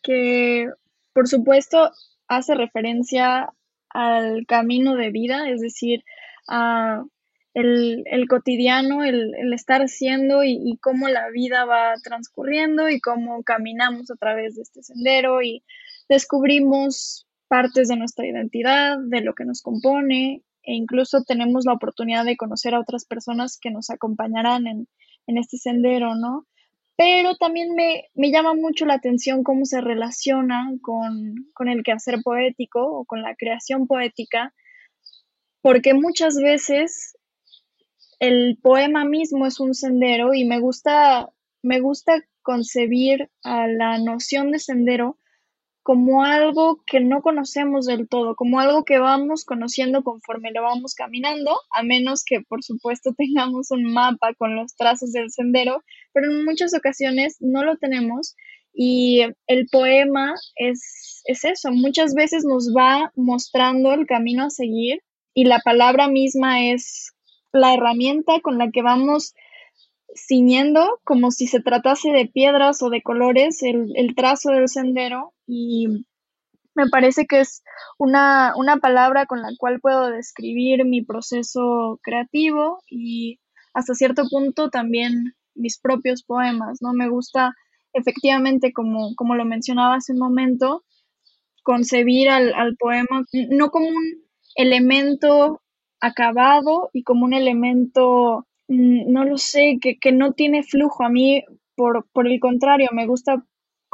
[0.03, 0.69] que,
[1.13, 1.91] por supuesto,
[2.29, 3.51] hace referencia
[3.91, 6.05] al camino de vida, es decir,
[6.49, 7.05] a
[7.55, 14.11] el, cotidiano, el, estar haciendo y, y, cómo la vida va transcurriendo y cómo caminamos
[14.11, 15.65] a través de este sendero y
[16.09, 22.25] descubrimos partes de nuestra identidad, de lo que nos compone e incluso tenemos la oportunidad
[22.25, 24.89] de conocer a otras personas que nos acompañarán en,
[25.27, 26.47] en este sendero, ¿no?
[26.97, 32.81] Pero también me, llama mucho la atención cómo se relaciona con, con, el quehacer poético
[32.81, 34.55] o con la creación poética,
[35.61, 37.19] porque muchas veces
[38.19, 41.29] el poema mismo es un sendero y me gusta,
[41.63, 45.19] me gusta concebir a la noción de sendero
[45.87, 50.97] como algo que no conocemos del todo, como algo que vamos conociendo conforme lo vamos
[50.97, 56.29] caminando, a menos que por supuesto tengamos un mapa con los trazos del sendero, pero
[56.29, 58.35] en muchas ocasiones no lo tenemos
[58.75, 65.05] y el poema es, es eso, muchas veces nos va mostrando el camino a seguir
[65.35, 67.13] y la palabra misma es
[67.53, 69.35] la herramienta con la que vamos
[70.17, 75.33] ciñendo como si se tratase de piedras o de colores el, el trazo del sendero
[75.47, 75.89] y
[76.75, 77.63] me parece que es
[77.99, 83.39] una, una palabra con la cual puedo describir mi proceso creativo y
[83.75, 86.93] hasta cierto punto también mis propios poemas, ¿no?
[86.93, 87.55] Me gusta
[87.93, 90.85] efectivamente, como, como lo mencionaba hace un momento,
[91.63, 94.23] concebir al, al poema no como un
[94.55, 95.63] elemento
[96.01, 101.05] acabado y como un elemento Mm, no lo sé, que, que no tiene flujo.
[101.05, 101.45] A mí,
[101.77, 103.45] por, por el contrario, me gusta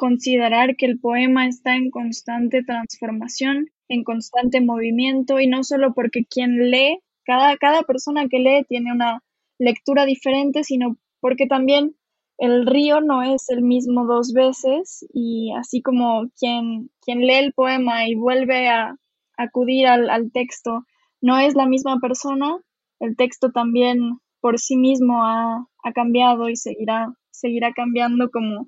[0.03, 6.25] considerar que el poema está en constante transformación, en constante movimiento, y no solo porque
[6.25, 9.23] quien lee, cada, cada persona que lee tiene una
[9.61, 11.95] lectura diferente, sino porque también
[12.37, 17.53] el río no es el mismo dos veces, y así como quien, quien lee el
[17.53, 18.97] poema y vuelve a,
[19.37, 20.85] acudir al, al texto,
[21.21, 22.57] no es la misma persona,
[22.99, 28.67] el texto también por sí mismo ha, ha cambiado y seguirá, seguirá cambiando como,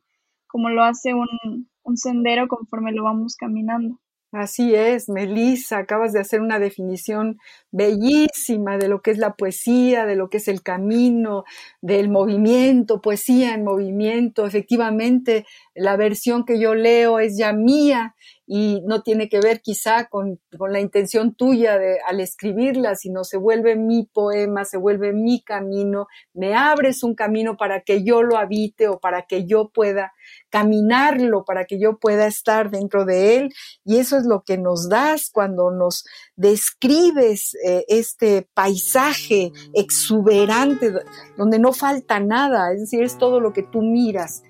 [0.54, 3.98] como lo hace un, sendero conforme lo vamos caminando.
[4.30, 7.38] Así es, Melissa, acabas de hacer una definición
[7.72, 11.42] bellísima de lo que es la poesía, de lo que es el camino,
[11.82, 14.46] del movimiento, poesía en movimiento.
[14.46, 18.14] Efectivamente, la versión que yo leo es ya mía
[18.46, 23.38] y no tiene que ver quizá con, la intención tuya de, al escribirla, sino se
[23.38, 28.36] vuelve mi poema, se vuelve mi camino, me abres un camino para que yo lo
[28.36, 30.12] habite o para que yo pueda
[30.50, 33.54] caminarlo, para que yo pueda estar dentro de él.
[33.84, 36.04] Y eso es lo que nos das cuando nos
[36.36, 40.92] describes eh, este paisaje exuberante,
[41.36, 44.42] donde no falta nada, es decir, es todo lo que tú miras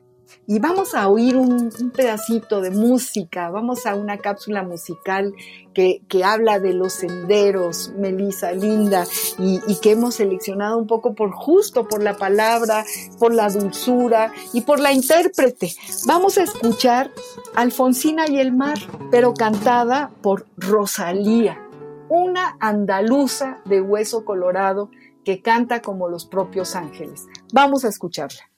[0.46, 5.34] y vamos a oír un, pedacito de música, vamos a una cápsula musical
[5.72, 9.04] que, habla de los senderos, Melissa, linda,
[9.38, 12.84] y, y, que hemos seleccionado un poco por justo por la palabra,
[13.18, 15.72] por la dulzura y por la intérprete.
[16.06, 17.10] Vamos a escuchar
[17.54, 18.78] Alfonsina y el mar,
[19.10, 21.60] pero cantada por Rosalía,
[22.08, 24.90] una andaluza de hueso colorado
[25.24, 27.26] que canta como los propios ángeles.
[27.52, 28.53] Vamos a escucharla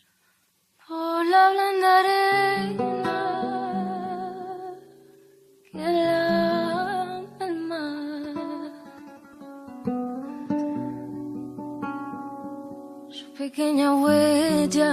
[0.88, 3.12] por la blanda arena
[5.72, 8.72] que la el mar.
[13.10, 14.92] Su pequeña huella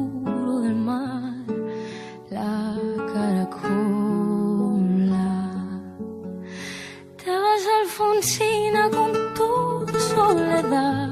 [8.91, 11.09] con tu soledad.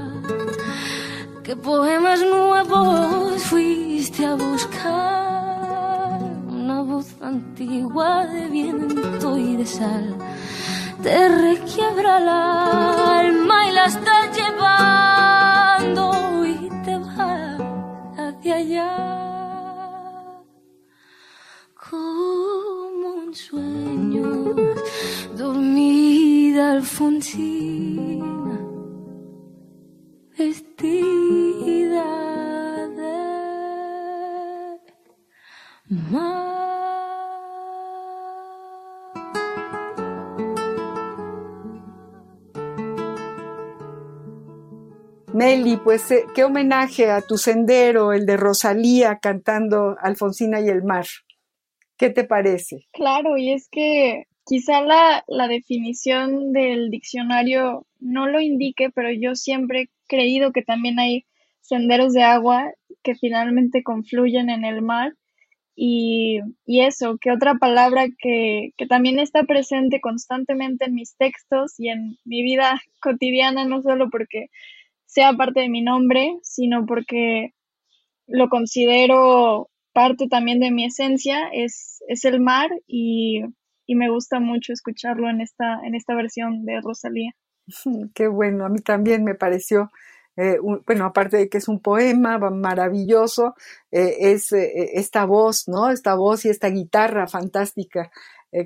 [1.43, 5.19] ¿Qué poemas nuevos fuiste a buscar?
[7.21, 10.15] antigua de viento y de sal
[11.03, 13.85] te requiebra el alma y la
[26.79, 28.57] Alfonsina
[30.37, 32.05] vestida
[32.95, 33.17] de
[36.09, 36.39] mar.
[45.33, 50.83] Meli, pues eh, qué homenaje a tu sendero, el de Rosalía cantando Alfonsina y el
[50.83, 51.07] mar.
[51.97, 52.87] ¿Qué te parece?
[52.93, 59.35] Claro, y es que quizá la, la definición del diccionario no lo indique, pero yo
[59.35, 61.25] siempre he creído que también hay
[61.61, 62.71] senderos de agua
[63.03, 65.13] que finalmente confluyen en el mar.
[65.75, 71.79] Y, y, eso, que otra palabra que, que, también está presente constantemente en mis textos
[71.79, 74.47] y en mi vida cotidiana, no solo porque
[75.05, 77.53] sea parte de mi nombre, sino porque
[78.27, 83.43] lo considero parte también de mi esencia, es, es el mar y,
[83.95, 87.31] me gusta mucho escucharlo en esta, en esta versión de Rosalía.
[88.13, 89.91] Qué bueno, a mí también me pareció,
[90.35, 93.55] eh, bueno, aparte de que es un poema maravilloso,
[93.91, 95.89] eh, es eh, esta voz, ¿no?
[95.89, 98.11] Esta voz y esta guitarra fantástica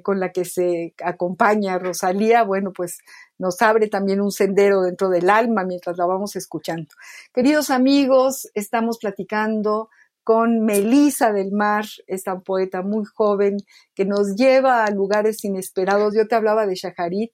[0.01, 2.99] con la que se acompaña Rosalía, bueno, pues
[3.37, 6.87] nos abre también un sendero dentro del alma mientras la vamos escuchando.
[7.33, 9.89] Queridos amigos, estamos platicando
[10.23, 13.57] con Melisa del Mar, esta poeta muy joven
[13.93, 16.15] que nos lleva a lugares inesperados.
[16.15, 17.33] Yo te hablaba de Shaharit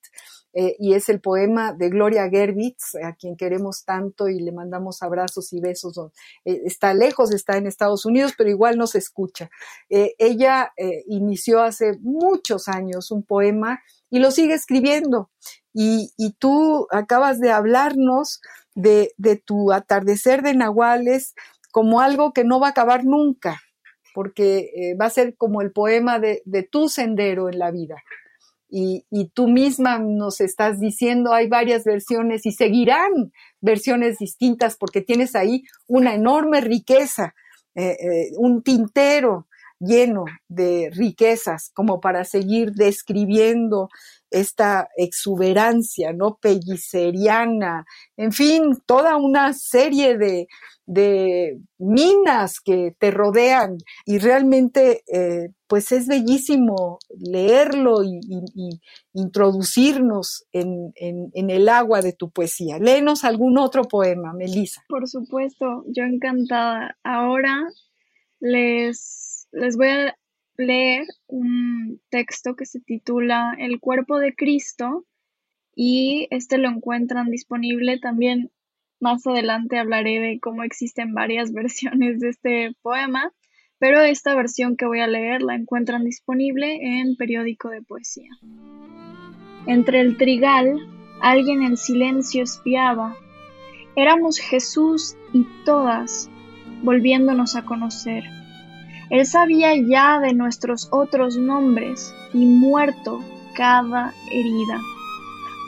[0.53, 5.03] eh, y es el poema de Gloria Gerbitz, a quien queremos tanto y le mandamos
[5.03, 5.97] abrazos y besos.
[6.43, 9.49] Eh, está lejos, está en Estados Unidos, pero igual nos escucha.
[9.89, 10.73] Eh, ella
[11.07, 13.79] inició hace muchos años un poema
[14.09, 15.29] y lo sigue escribiendo.
[15.73, 18.41] Y, tú acabas de hablarnos
[18.75, 19.13] de,
[19.45, 21.35] tu atardecer de Nahuales
[21.71, 23.59] como algo que no va a acabar nunca,
[24.13, 27.95] porque va a ser como el poema de tu sendero en la vida.
[28.71, 29.03] Y,
[29.33, 35.63] tú misma nos estás diciendo hay varias versiones y seguirán versiones distintas porque tienes ahí
[35.87, 37.33] una enorme riqueza,
[37.73, 39.47] eh, eh, un tintero
[39.79, 43.89] lleno de riquezas como para seguir describiendo
[44.31, 46.37] esta exuberancia, ¿no?
[46.41, 50.47] Pelliceriana, en fin, toda una serie de,
[50.89, 58.19] de minas que te rodean y realmente eh, pues es bellísimo leerlo y,
[59.13, 60.91] introducirnos en,
[61.35, 62.79] el agua de tu poesía.
[62.79, 64.83] Léenos algún otro poema, Melissa.
[64.89, 66.97] Por supuesto, yo encantada.
[67.03, 67.67] Ahora
[68.39, 69.18] les,
[69.51, 70.15] les voy a
[70.57, 75.05] leer un texto que se titula El cuerpo de Cristo
[75.75, 78.51] y este lo encuentran disponible también
[78.99, 83.31] más adelante hablaré de cómo existen varias versiones de este poema,
[83.77, 88.29] pero esta versión que voy a leer la encuentran disponible en Periódico de Poesía.
[89.67, 90.75] Entre el trigal,
[91.21, 93.15] alguien en silencio espiaba.
[93.95, 96.29] Éramos Jesús y todas,
[96.83, 98.23] volviéndonos a conocer.
[99.09, 103.23] Él sabía ya de nuestros otros nombres y muerto
[103.55, 104.79] cada herida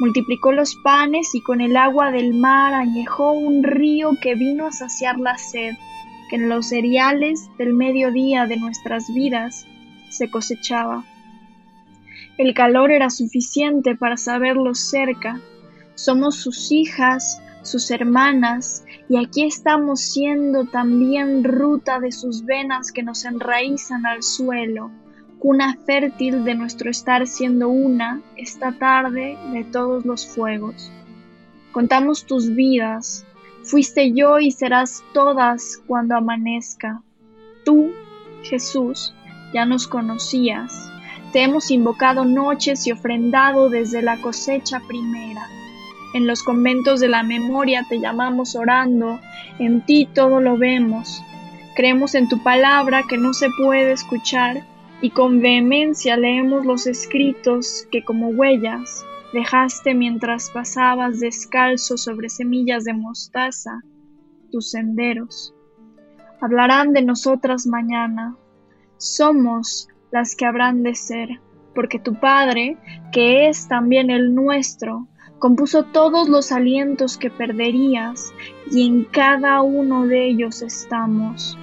[0.01, 4.71] multiplicó los panes y con el agua del mar añejó un río que vino a
[4.71, 5.75] saciar la sed
[6.27, 9.67] que en los cereales del mediodía de nuestras vidas
[10.09, 11.05] se cosechaba.
[12.39, 15.39] El calor era suficiente para saberlo cerca.
[15.93, 23.03] Somos sus hijas, sus hermanas, y aquí estamos siendo también ruta de sus venas que
[23.03, 24.91] nos enraizan al suelo,
[25.39, 30.91] cuna fértil de nuestro estar siendo una esta tarde de todos los fuegos.
[31.71, 33.25] Contamos tus vidas,
[33.63, 37.01] fuiste yo y serás todas cuando amanezca.
[37.63, 37.91] Tú,
[38.43, 39.13] Jesús,
[39.53, 40.91] ya nos conocías,
[41.31, 45.47] te hemos invocado noches y ofrendado desde la cosecha primera.
[46.13, 49.19] En los conventos de la memoria te llamamos orando,
[49.59, 51.21] en ti todo lo vemos.
[51.75, 54.65] Creemos en tu palabra que no se puede escuchar
[55.01, 62.83] y con vehemencia leemos los escritos que como huellas dejaste mientras pasabas descalzo sobre semillas
[62.83, 63.81] de mostaza
[64.51, 65.53] tus senderos.
[66.41, 68.35] Hablarán de nosotras mañana.
[68.97, 71.39] Somos las que habrán de ser,
[71.73, 72.77] porque tu Padre,
[73.11, 75.07] que es también el nuestro,
[75.41, 78.31] compuso todos los alientos que perderías,
[78.69, 81.57] y en cada uno de ellos estamos.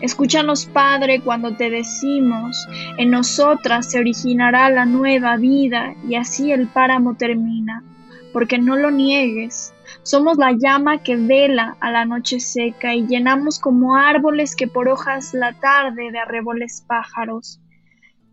[0.00, 2.66] Escúchanos, Padre, cuando te decimos,
[2.98, 7.84] en nosotras se originará la nueva vida y así el páramo termina,
[8.32, 9.72] porque no lo niegues.
[10.02, 14.88] Somos la llama que vela a la noche seca y llenamos como árboles que por
[14.88, 17.60] hojas la tarde de arreboles pájaros.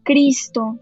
[0.02, 0.80] Cristo,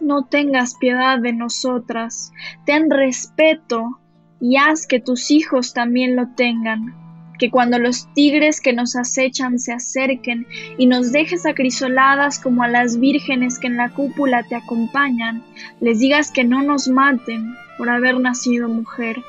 [0.00, 2.32] no tengas piedad de nosotras,
[2.64, 4.00] ten respeto
[4.40, 6.94] y haz que tus hijos también lo tengan.
[7.38, 10.46] Que cuando los tigres que nos acechan se acerquen
[10.78, 15.42] y nos dejes acrisoladas como a las vírgenes que en la cúpula te acompañan,
[15.80, 19.22] les digas que no nos maten por haber nacido mujer,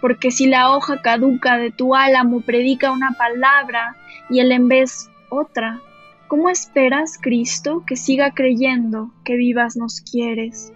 [0.00, 3.96] porque si la hoja caduca de tu álamo predica una palabra
[4.28, 5.80] y él en vez otra,
[6.28, 10.72] ¿cómo esperas, Cristo, que siga creyendo que vivas nos quieres?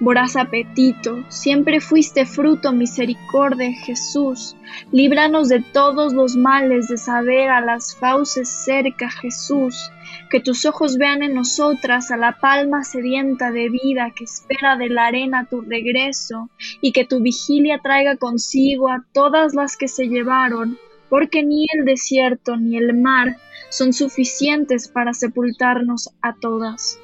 [0.00, 4.56] voraz apetito, siempre fuiste fruto misericordia, Jesús.
[4.90, 9.90] Líbranos de todos los males de saber a las fauces cerca, Jesús.
[10.30, 14.88] Que tus ojos vean en nosotras a la palma sedienta de vida que espera de
[14.88, 20.08] la arena tu regreso, y que tu vigilia traiga consigo a todas las que se
[20.08, 20.78] llevaron,
[21.08, 23.36] porque ni el desierto ni el mar
[23.72, 26.98] son suficientes para sepultarnos a todas.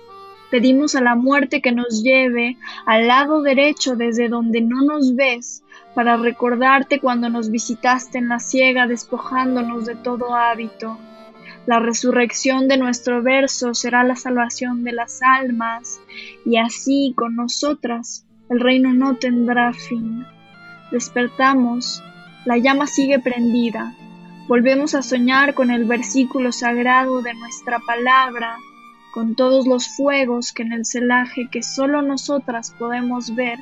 [0.51, 5.63] Pedimos a la muerte que nos lleve al lado derecho desde donde no nos ves,
[5.95, 10.99] para recordarte cuando nos visitaste en la ciega despojándonos de todo hábito.
[11.65, 16.01] La resurrección de nuestro verso será la salvación de las almas,
[16.45, 20.27] y así con nosotras el reino no tendrá fin.
[20.91, 22.03] Despertamos,
[22.45, 23.95] la llama sigue prendida,
[24.49, 28.57] volvemos a soñar con el versículo sagrado de nuestra palabra,
[29.13, 33.59] con todos los fuegos que en el celaje que solo nosotras podemos ver,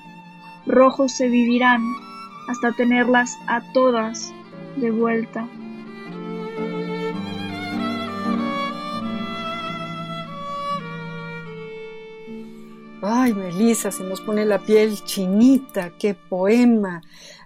[0.65, 1.83] rojos se vivirán
[2.49, 4.33] hasta tenerlas a todas
[4.77, 5.49] de vuelta.
[13.03, 17.03] Ay, Melissa, se nos pone la piel chinita, qué poema.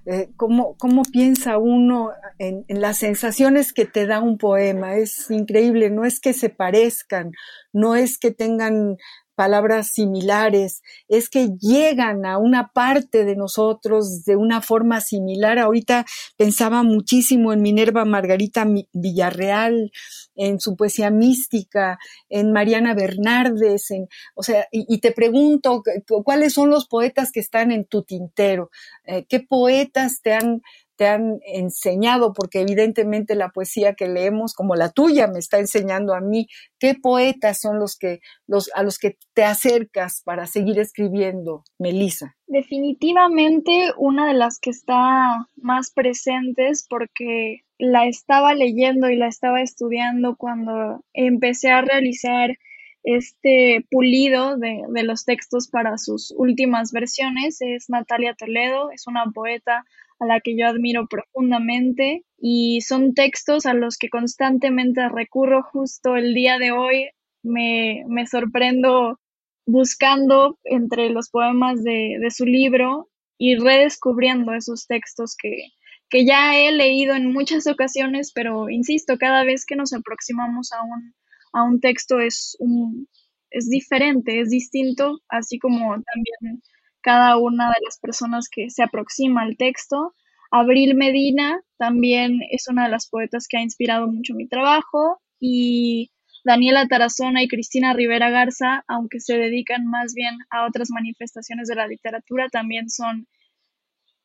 [0.07, 4.97] Eh, ¿cómo, ¿cómo, piensa uno en, en, las sensaciones que te da un poema?
[4.97, 7.33] Es increíble, no es que se parezcan,
[7.73, 8.97] no es que tengan
[9.41, 15.59] palabras similares, es que llegan a una parte de nosotros de una forma similar.
[15.59, 16.05] Ahorita
[16.37, 19.93] pensaba muchísimo en Minerva Margarita Villarreal,
[20.35, 25.83] en su poesía mística, en Mariana Bernardes, en, o sea, y, te pregunto,
[26.23, 28.69] ¿cuáles son los poetas que están en tu tintero?
[29.07, 30.61] Eh, ¿Qué poetas te han
[31.01, 36.13] te han enseñado, porque evidentemente la poesía que leemos, como la tuya, me está enseñando
[36.13, 36.47] a mí,
[36.79, 42.37] qué poetas son los que, los, a los que te acercas para seguir escribiendo, Melisa.
[42.47, 49.63] Definitivamente una de las que está más presentes porque la estaba leyendo y la estaba
[49.63, 52.59] estudiando cuando empecé a realizar
[53.05, 59.25] este pulido de, de, los textos para sus últimas versiones es Natalia Toledo, es una
[59.33, 59.87] poeta
[60.21, 66.17] a la que yo admiro profundamente y son textos a los que constantemente recurro justo
[66.17, 67.09] el día de hoy.
[67.43, 69.19] Me, me sorprendo
[69.67, 73.09] buscando entre los poemas de, de, su libro
[73.39, 75.69] y redescubriendo esos textos que,
[76.11, 80.83] que ya he leído en muchas ocasiones, pero insisto, cada vez que nos aproximamos a
[80.83, 81.15] un,
[81.55, 83.09] a un texto es, un,
[83.51, 86.63] es diferente, es distinto, así como también
[87.03, 90.15] cada una de las personas que se aproxima al texto.
[90.51, 96.11] Abril Medina también es una de las poetas que ha inspirado mucho mi trabajo y
[96.45, 101.75] Daniela Tarazona y Cristina Rivera Garza, aunque se dedican más bien a otras manifestaciones de
[101.75, 103.27] la literatura, también son,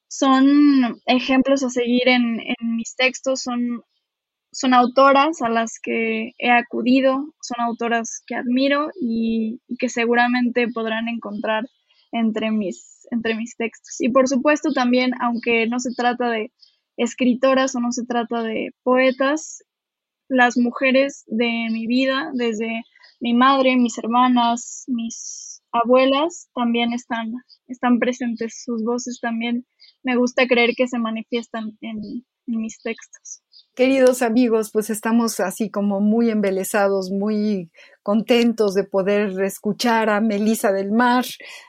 [0.07, 3.83] son ejemplos a seguir en, mis textos, son,
[4.51, 11.09] son autoras a las que he acudido, son autoras que admiro y que seguramente podrán
[11.09, 11.65] encontrar
[12.15, 13.99] entre mis, entre mis textos.
[13.99, 16.51] Y por supuesto también, aunque no se trata de
[16.97, 19.63] escritoras o no se trata de poetas,
[20.27, 22.81] las mujeres de mi vida, desde
[23.19, 27.33] mi madre, mis hermanas, mis abuelas, también están,
[27.67, 28.63] están presentes.
[28.63, 29.65] Sus voces también
[30.03, 31.97] me gusta creer que se manifiestan en,
[32.47, 33.41] en mis textos.
[33.75, 37.71] Queridos amigos, pues estamos así como muy embelesados, muy
[38.03, 41.25] contentos de poder escuchar a Melisa del Mar,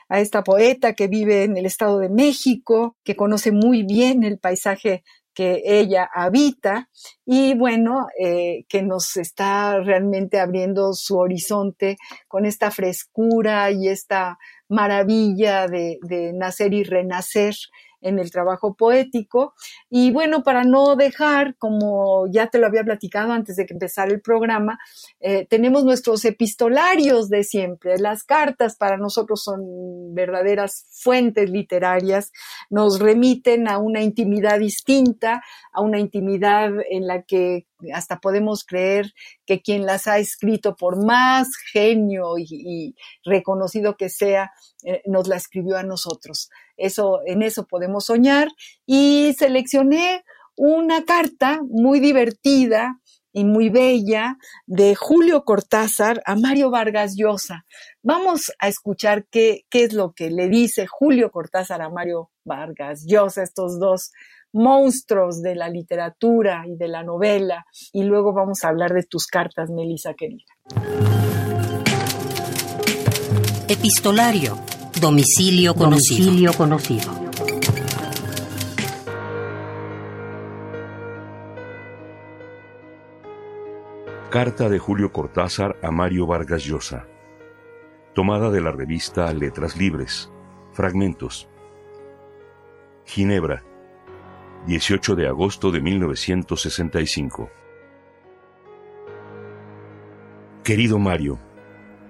[0.07, 4.39] a esta poeta que vive en el Estado de México, que conoce muy bien el
[4.39, 5.03] paisaje
[5.33, 6.89] que ella habita
[7.25, 11.97] y bueno, eh, que nos está realmente abriendo su horizonte
[12.29, 14.37] con esta frescura y esta
[14.69, 17.53] maravilla de, de nacer y renacer
[18.01, 19.53] en el trabajo poético.
[19.89, 24.11] Y bueno, para no dejar, como ya te lo había platicado antes de que empezara
[24.11, 24.79] el programa,
[25.19, 27.97] eh, tenemos nuestros epistolarios de siempre.
[27.97, 32.31] Las cartas para nosotros son verdaderas fuentes literarias,
[32.69, 39.13] nos remiten a una intimidad distinta, a una intimidad en la que hasta podemos creer
[39.45, 44.51] que quien las ha escrito, por más genio y, reconocido que sea,
[44.83, 46.49] eh, nos la escribió a nosotros.
[46.77, 48.49] Eso, en eso podemos soñar.
[48.85, 50.23] Y seleccioné
[50.55, 52.99] una carta muy divertida
[53.33, 57.65] y muy bella de Julio Cortázar a Mario Vargas Llosa.
[58.01, 63.05] Vamos a escuchar qué, qué es lo que le dice Julio Cortázar a Mario Vargas
[63.07, 64.11] Llosa, estos dos
[64.53, 67.65] monstruos de la literatura y de la novela.
[67.93, 70.45] Y luego vamos a hablar de tus cartas, Melissa querida.
[73.67, 74.57] Epistolario.
[74.99, 76.25] Domicilio conocido.
[76.25, 77.11] Domicilio conocido.
[84.31, 87.05] Carta de Julio Cortázar a Mario Vargas Llosa.
[88.15, 90.31] Tomada de la revista Letras Libres.
[90.73, 91.47] Fragmentos.
[93.05, 93.63] Ginebra,
[94.65, 97.51] 18 de agosto de 1965.
[100.63, 101.39] Querido Mario,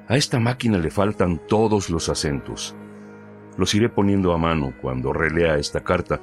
[0.08, 2.76] a esta máquina le faltan todos los acentos.
[3.58, 6.22] Los iré poniendo a mano cuando relea esta carta,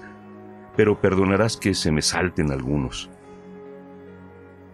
[0.76, 3.10] pero perdonarás que se me salten algunos.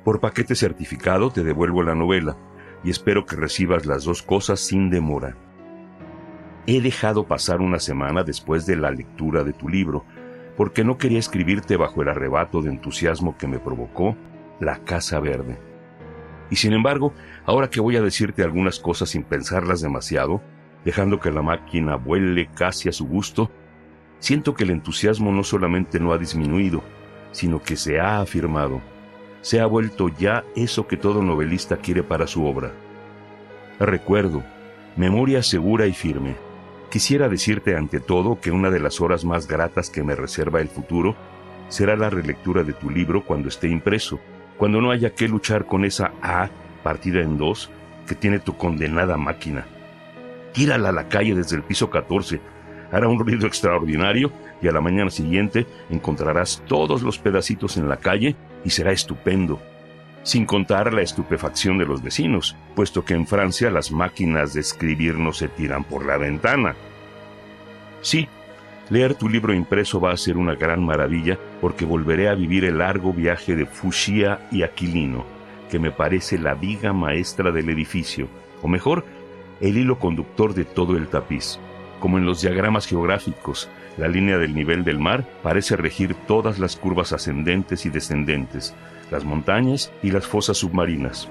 [0.05, 2.37] Por paquete certificado te devuelvo la novela
[2.85, 5.37] y espero que recibas las dos cosas sin demora.
[6.67, 10.05] He dejado pasar una semana después de la lectura de tu libro,
[10.57, 14.17] porque no quería escribirte bajo el arrebato de entusiasmo que me provocó
[14.61, 15.59] La Casa Verde.
[16.51, 17.15] Y sin embargo,
[17.51, 20.40] ahora que voy a decirte algunas cosas sin pensarlas demasiado,
[20.84, 23.51] dejando que la máquina vuele casi a su gusto,
[24.20, 26.84] siento que el entusiasmo no solamente no ha disminuido,
[27.32, 28.80] sino que se ha afirmado.
[29.40, 32.70] Se ha vuelto ya eso que todo novelista quiere para su obra.
[33.80, 34.44] Recuerdo,
[34.96, 36.36] memoria segura y firme.
[36.88, 40.68] Quisiera decirte ante todo que una de las horas más gratas que me reserva el
[40.68, 41.16] futuro
[41.66, 44.20] será la relectura de tu libro cuando esté impreso,
[44.57, 46.48] cuando no haya que luchar con esa A
[46.83, 47.70] partida en dos
[48.07, 49.66] que tiene tu condenada máquina.
[50.53, 52.41] Tírala a la calle desde el piso 14,
[52.91, 57.97] hará un ruido extraordinario y a la mañana siguiente encontrarás todos los pedacitos en la
[57.97, 59.61] calle y será estupendo.
[60.22, 65.14] Sin contar la estupefacción de los vecinos, puesto que en Francia las máquinas de escribir
[65.14, 66.74] no se tiran por la ventana.
[68.03, 68.28] Sí,
[68.91, 72.78] leer tu libro impreso va a ser una gran maravilla porque volveré a vivir el
[72.78, 75.24] largo viaje de Fushia y Aquilino,
[75.71, 78.29] que me parece la viga maestra del edificio,
[78.62, 79.05] o mejor,
[79.61, 81.59] el hilo conductor de todo el tapiz.
[82.01, 86.77] Como en los diagramas geográficos, la línea del nivel del mar parece regir todas las
[86.77, 88.75] curvas ascendentes y descendentes,
[89.11, 91.29] las montañas y las fosas submarinas.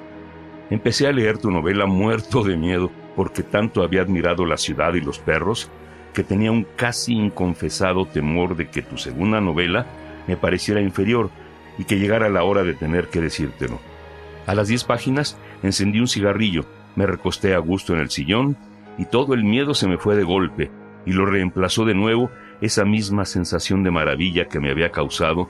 [0.70, 5.02] Empecé a leer tu novela muerto de miedo porque tanto había admirado la ciudad y
[5.02, 5.70] los perros
[6.14, 9.88] que tenía un casi inconfesado temor de que tu segunda novela
[10.28, 11.30] me pareciera inferior
[11.78, 13.80] y que llegara la hora de tener que decírtelo.
[14.50, 18.58] A las diez páginas encendí un cigarrillo, me recosté a gusto en el sillón
[18.98, 20.72] y todo el miedo se me fue de golpe
[21.06, 25.48] y lo reemplazó de nuevo esa misma sensación de maravilla que me había causado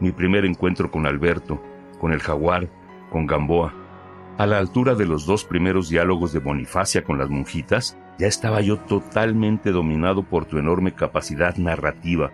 [0.00, 1.62] mi primer encuentro con Alberto,
[1.98, 2.68] con el jaguar,
[3.08, 3.72] con Gamboa.
[4.36, 8.60] A la altura de los dos primeros diálogos de Bonifacia con las monjitas, ya estaba
[8.60, 12.30] yo totalmente dominado por tu enorme capacidad narrativa,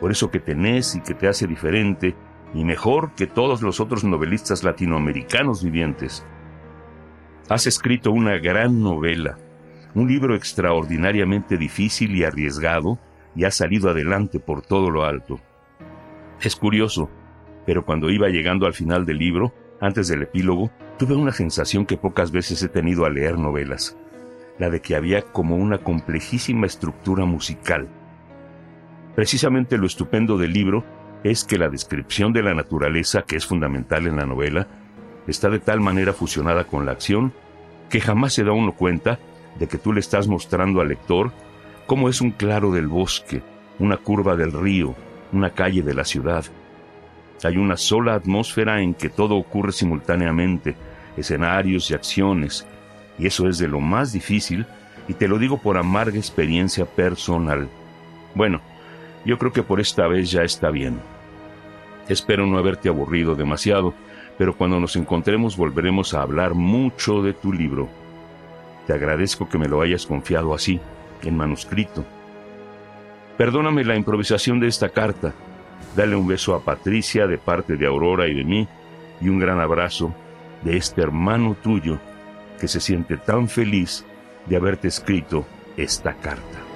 [0.00, 2.16] por eso que tenés y que te hace diferente
[2.54, 6.26] y mejor que todos los otros novelistas latinoamericanos vivientes.
[7.48, 9.38] Has escrito una gran novela,
[9.94, 12.98] un libro extraordinariamente difícil y arriesgado,
[13.34, 15.40] y has salido adelante por todo lo alto.
[16.40, 17.10] Es curioso,
[17.66, 21.96] pero cuando iba llegando al final del libro, antes del epílogo, tuve una sensación que
[21.96, 23.96] pocas veces he tenido al leer novelas,
[24.58, 27.88] la de que había como una complejísima estructura musical.
[29.14, 30.84] Precisamente lo estupendo del libro
[31.24, 34.66] es que la descripción de la naturaleza, que es fundamental en la novela,
[35.26, 37.32] está de tal manera fusionada con la acción
[37.88, 39.18] que jamás se da uno cuenta
[39.58, 41.32] de que tú le estás mostrando al lector
[41.86, 43.42] cómo es un claro del bosque,
[43.78, 44.94] una curva del río,
[45.32, 46.44] una calle de la ciudad.
[47.42, 50.76] Hay una sola atmósfera en que todo ocurre simultáneamente,
[51.16, 52.66] escenarios y acciones,
[53.18, 54.66] y eso es de lo más difícil,
[55.08, 57.68] y te lo digo por amarga experiencia personal.
[58.34, 58.60] Bueno,
[59.24, 61.00] yo creo que por esta vez ya está bien.
[62.08, 63.94] Espero no haberte aburrido demasiado,
[64.38, 67.88] pero cuando nos encontremos volveremos a hablar mucho de tu libro.
[68.86, 70.80] Te agradezco que me lo hayas confiado así,
[71.22, 72.04] en manuscrito.
[73.36, 75.32] Perdóname la improvisación de esta carta.
[75.94, 78.68] Dale un beso a Patricia de parte de Aurora y de mí,
[79.20, 80.14] y un gran abrazo
[80.62, 81.98] de este hermano tuyo
[82.58, 84.04] que se siente tan feliz
[84.46, 85.46] de haberte escrito
[85.76, 86.69] esta carta.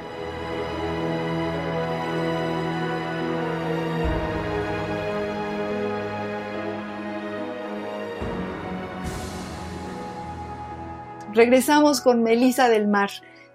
[11.35, 13.11] Regresamos con Melisa del Mar.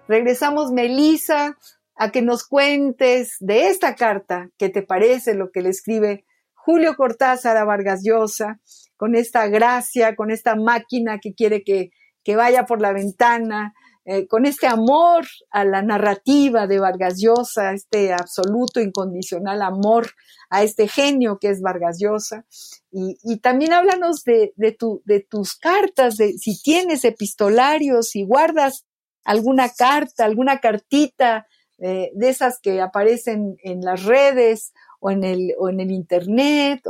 [0.06, 1.56] Regresamos, Melisa,
[1.96, 6.94] a que nos cuentes de esta carta, qué te parece lo que le escribe Julio
[6.94, 8.60] Cortázar a Vargas Llosa,
[8.98, 11.88] con esta gracia, con esta máquina que quiere que,
[12.22, 13.72] que vaya por la ventana,
[14.12, 20.10] eh, con este amor a la narrativa de Vargas Llosa, este absoluto, incondicional amor
[20.48, 22.44] a este genio que es Vargas Llosa.
[22.90, 28.84] Y, también háblanos de, de, tu, de tus cartas, de si tienes epistolarios, si guardas
[29.22, 31.46] alguna carta, alguna cartita
[31.78, 36.82] eh, de esas que aparecen en las redes o en el, o en el internet,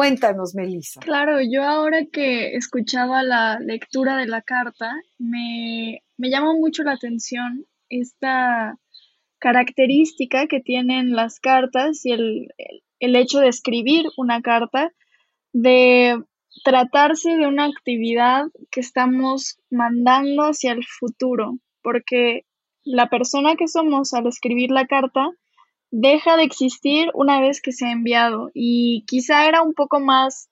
[0.00, 0.98] cuéntanos, Melissa.
[1.00, 6.92] Claro, yo ahora que escuchaba la lectura de la carta, me, me llamó mucho la
[6.92, 8.78] atención esta
[9.38, 12.48] característica que tienen las cartas y el,
[12.98, 14.90] el hecho de escribir una carta,
[15.52, 16.18] de
[16.64, 22.46] tratarse de una actividad que estamos mandando hacia el futuro, porque
[22.84, 25.28] la persona que somos al escribir la carta
[25.90, 30.48] deja de existir una vez que se ha enviado y quizá era un poco más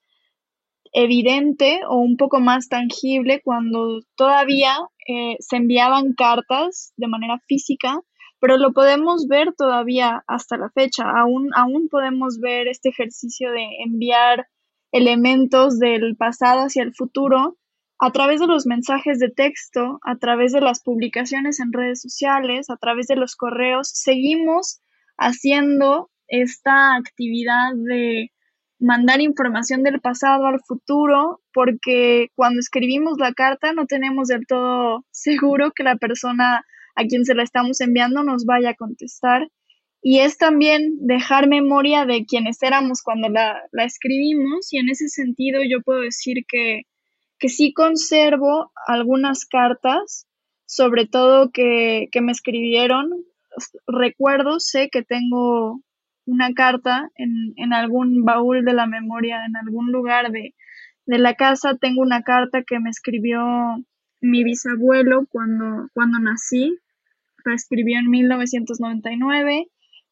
[0.91, 4.75] evidente o un poco más tangible cuando todavía
[5.07, 8.01] eh, se enviaban cartas de manera física
[8.39, 11.03] pero lo podemos ver todavía hasta la fecha.
[11.09, 14.47] Aún, aún podemos ver este ejercicio de enviar
[14.91, 17.57] elementos del pasado hacia el futuro
[17.99, 22.69] a través de los mensajes de texto, a través de las publicaciones en redes sociales,
[22.69, 23.89] a través de los correos.
[23.93, 24.79] Seguimos
[25.19, 28.31] haciendo esta actividad de
[28.79, 35.05] mandar información del pasado al futuro, porque cuando escribimos la carta no tenemos del todo
[35.11, 36.65] seguro que la persona
[36.95, 39.49] a quien se la estamos enviando nos vaya a contestar.
[40.01, 45.59] Y es también dejar memoria de quienes éramos cuando la, escribimos y en ese sentido
[45.61, 46.83] yo puedo decir que,
[47.37, 50.25] que sí conservo algunas cartas,
[50.65, 53.09] sobre todo que, que me escribieron.
[53.87, 55.81] Recuerdo, sé que tengo
[56.25, 60.53] una carta en, en, algún baúl de la memoria, en algún lugar de,
[61.05, 63.41] de, la casa, tengo una carta que me escribió
[64.21, 66.77] mi bisabuelo cuando, cuando nací,
[67.45, 69.67] la escribió en 1999,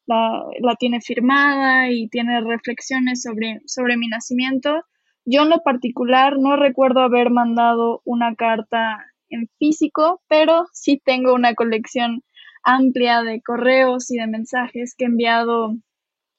[0.06, 4.82] la, la tiene firmada y tiene reflexiones sobre, sobre mi nacimiento.
[5.24, 11.34] Yo en lo particular no recuerdo haber mandado una carta en físico, pero sí tengo
[11.34, 12.22] una colección
[12.62, 15.74] amplia de correos y de mensajes que he enviado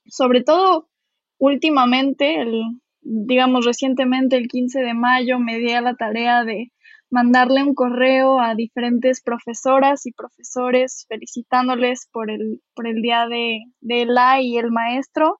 [0.09, 0.89] sobre todo
[1.37, 6.71] últimamente, el, digamos recientemente, el 15 de mayo, me di a la tarea de
[7.09, 13.61] mandarle un correo a diferentes profesoras y profesores felicitándoles por el, por el día de,
[13.81, 15.39] de la y el maestro.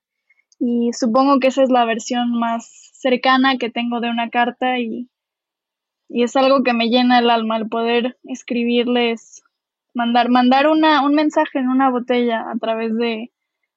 [0.60, 5.10] Y supongo que esa es la versión más cercana que tengo de una carta y,
[6.10, 9.44] y es algo que me llena el alma el poder escribirles,
[10.00, 13.32] mandar, mandar una, un mensaje en una botella a través de,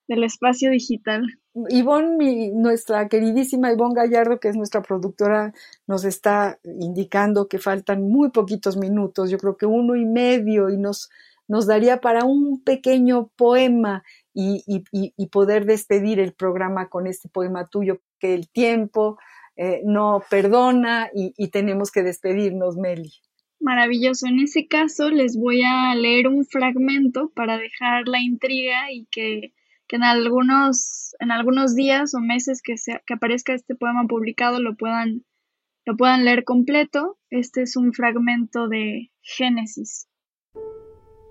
[0.07, 1.23] del espacio digital.
[1.69, 5.53] Ivonne, nuestra queridísima Ivonne Gallardo, que es nuestra productora,
[5.89, 10.77] nos está indicando que faltan muy poquitos minutos, yo creo que uno y medio, y
[10.77, 11.11] nos,
[11.49, 17.67] nos daría para un pequeño poema y, y, poder despedir el programa con este poema
[17.67, 19.19] tuyo, que el tiempo
[19.57, 23.13] eh, no perdona y, y tenemos que despedirnos, Meli.
[23.63, 24.27] Maravilloso.
[24.27, 29.53] En ese caso les voy a leer un fragmento para dejar la intriga y que
[29.93, 34.75] que en algunos, en algunos días o meses que, que aparezca este poema publicado lo
[34.75, 35.23] puedan,
[35.85, 37.19] lo puedan leer completo.
[37.29, 40.09] Este es un fragmento de Génesis.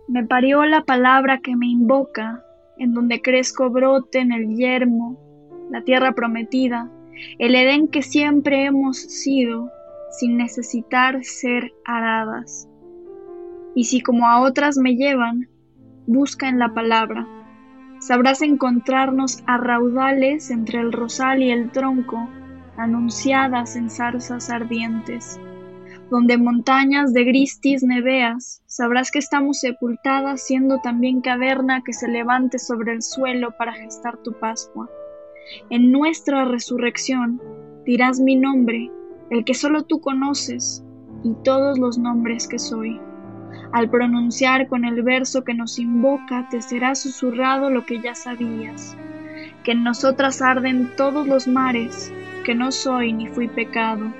[0.07, 2.45] Me parió la palabra que me invoca,
[2.77, 5.17] en donde crezco brote en el yermo,
[5.71, 6.91] la tierra prometida,
[7.39, 9.71] el Edén que siempre hemos sido,
[10.11, 12.67] sin necesitar ser aradas.
[13.75, 15.49] Y si como a otras me llevan,
[16.05, 17.27] busca en la palabra
[18.01, 22.27] sabrás encontrarnos a raudales entre el rosal y el tronco,
[22.75, 25.39] anunciadas en zarzas ardientes.
[26.09, 32.57] Donde montañas de gristis neveas, sabrás que estamos sepultadas siendo también caverna que se levante
[32.57, 34.89] sobre el suelo para gestar tu Pascua.
[35.69, 37.39] En nuestra resurrección
[37.85, 38.89] dirás mi nombre,
[39.31, 40.83] el que solo tú conoces,
[41.23, 42.99] y todos los nombres que soy.
[43.71, 48.97] Al pronunciar con el verso que nos invoca, te será susurrado lo que ya sabías,
[49.63, 52.11] que en nosotras arden todos los mares,
[52.43, 54.13] que no soy ni fui pecado,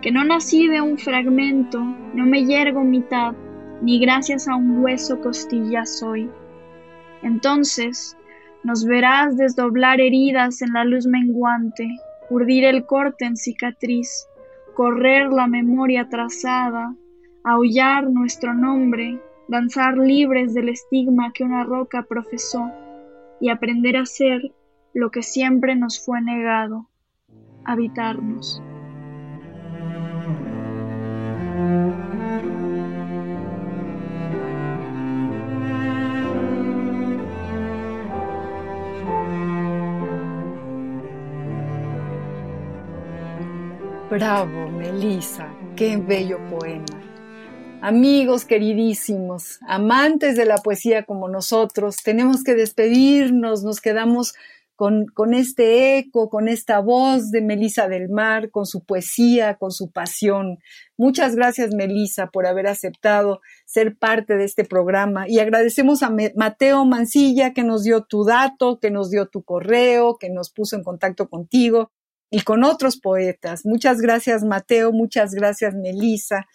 [0.00, 1.80] que no nací de un fragmento,
[2.14, 3.34] no me yergo mitad,
[3.82, 6.30] ni gracias a un hueso costilla soy.
[7.22, 8.16] Entonces
[8.64, 11.88] nos verás desdoblar heridas en la luz menguante,
[12.30, 14.26] urdir el corte en cicatriz,
[14.76, 16.94] correr la memoria trazada,
[17.42, 19.18] aullar nuestro nombre,
[19.48, 22.70] danzar libres del estigma que una roca profesó
[23.40, 24.54] y aprender a ser
[24.92, 26.90] lo que siempre nos fue negado,
[27.64, 28.62] habitarnos.
[44.16, 45.46] Bravo, Melissa,
[45.76, 46.86] qué bello poema.
[47.82, 54.32] Amigos queridísimos, amantes de la poesía como nosotros, tenemos que despedirnos, nos quedamos
[54.74, 59.70] con, con, este eco, con esta voz de Melisa del Mar, con su poesía, con
[59.70, 60.60] su pasión.
[60.96, 66.86] Muchas gracias, Melisa, por haber aceptado ser parte de este programa y agradecemos a Mateo
[66.86, 70.84] Mancilla que nos dio tu dato, que nos dio tu correo, que nos puso en
[70.84, 71.90] contacto contigo
[72.36, 73.64] y con otros poetas.
[73.64, 76.46] Muchas gracias, Mateo, muchas gracias, Melisa.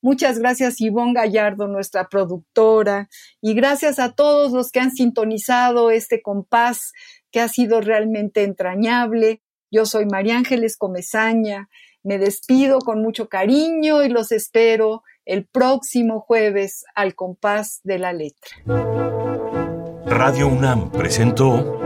[0.00, 3.10] Muchas gracias Ivonne Gallardo, nuestra productora,
[3.42, 6.92] y gracias a todos los que han sintonizado este compás
[7.30, 9.42] que ha sido realmente entrañable.
[9.70, 11.68] Yo soy María Ángeles Comezaña,
[12.02, 18.14] me despido con mucho cariño y los espero el próximo jueves al compás de la
[18.14, 18.56] letra.
[20.06, 21.85] Radio UNAM presentó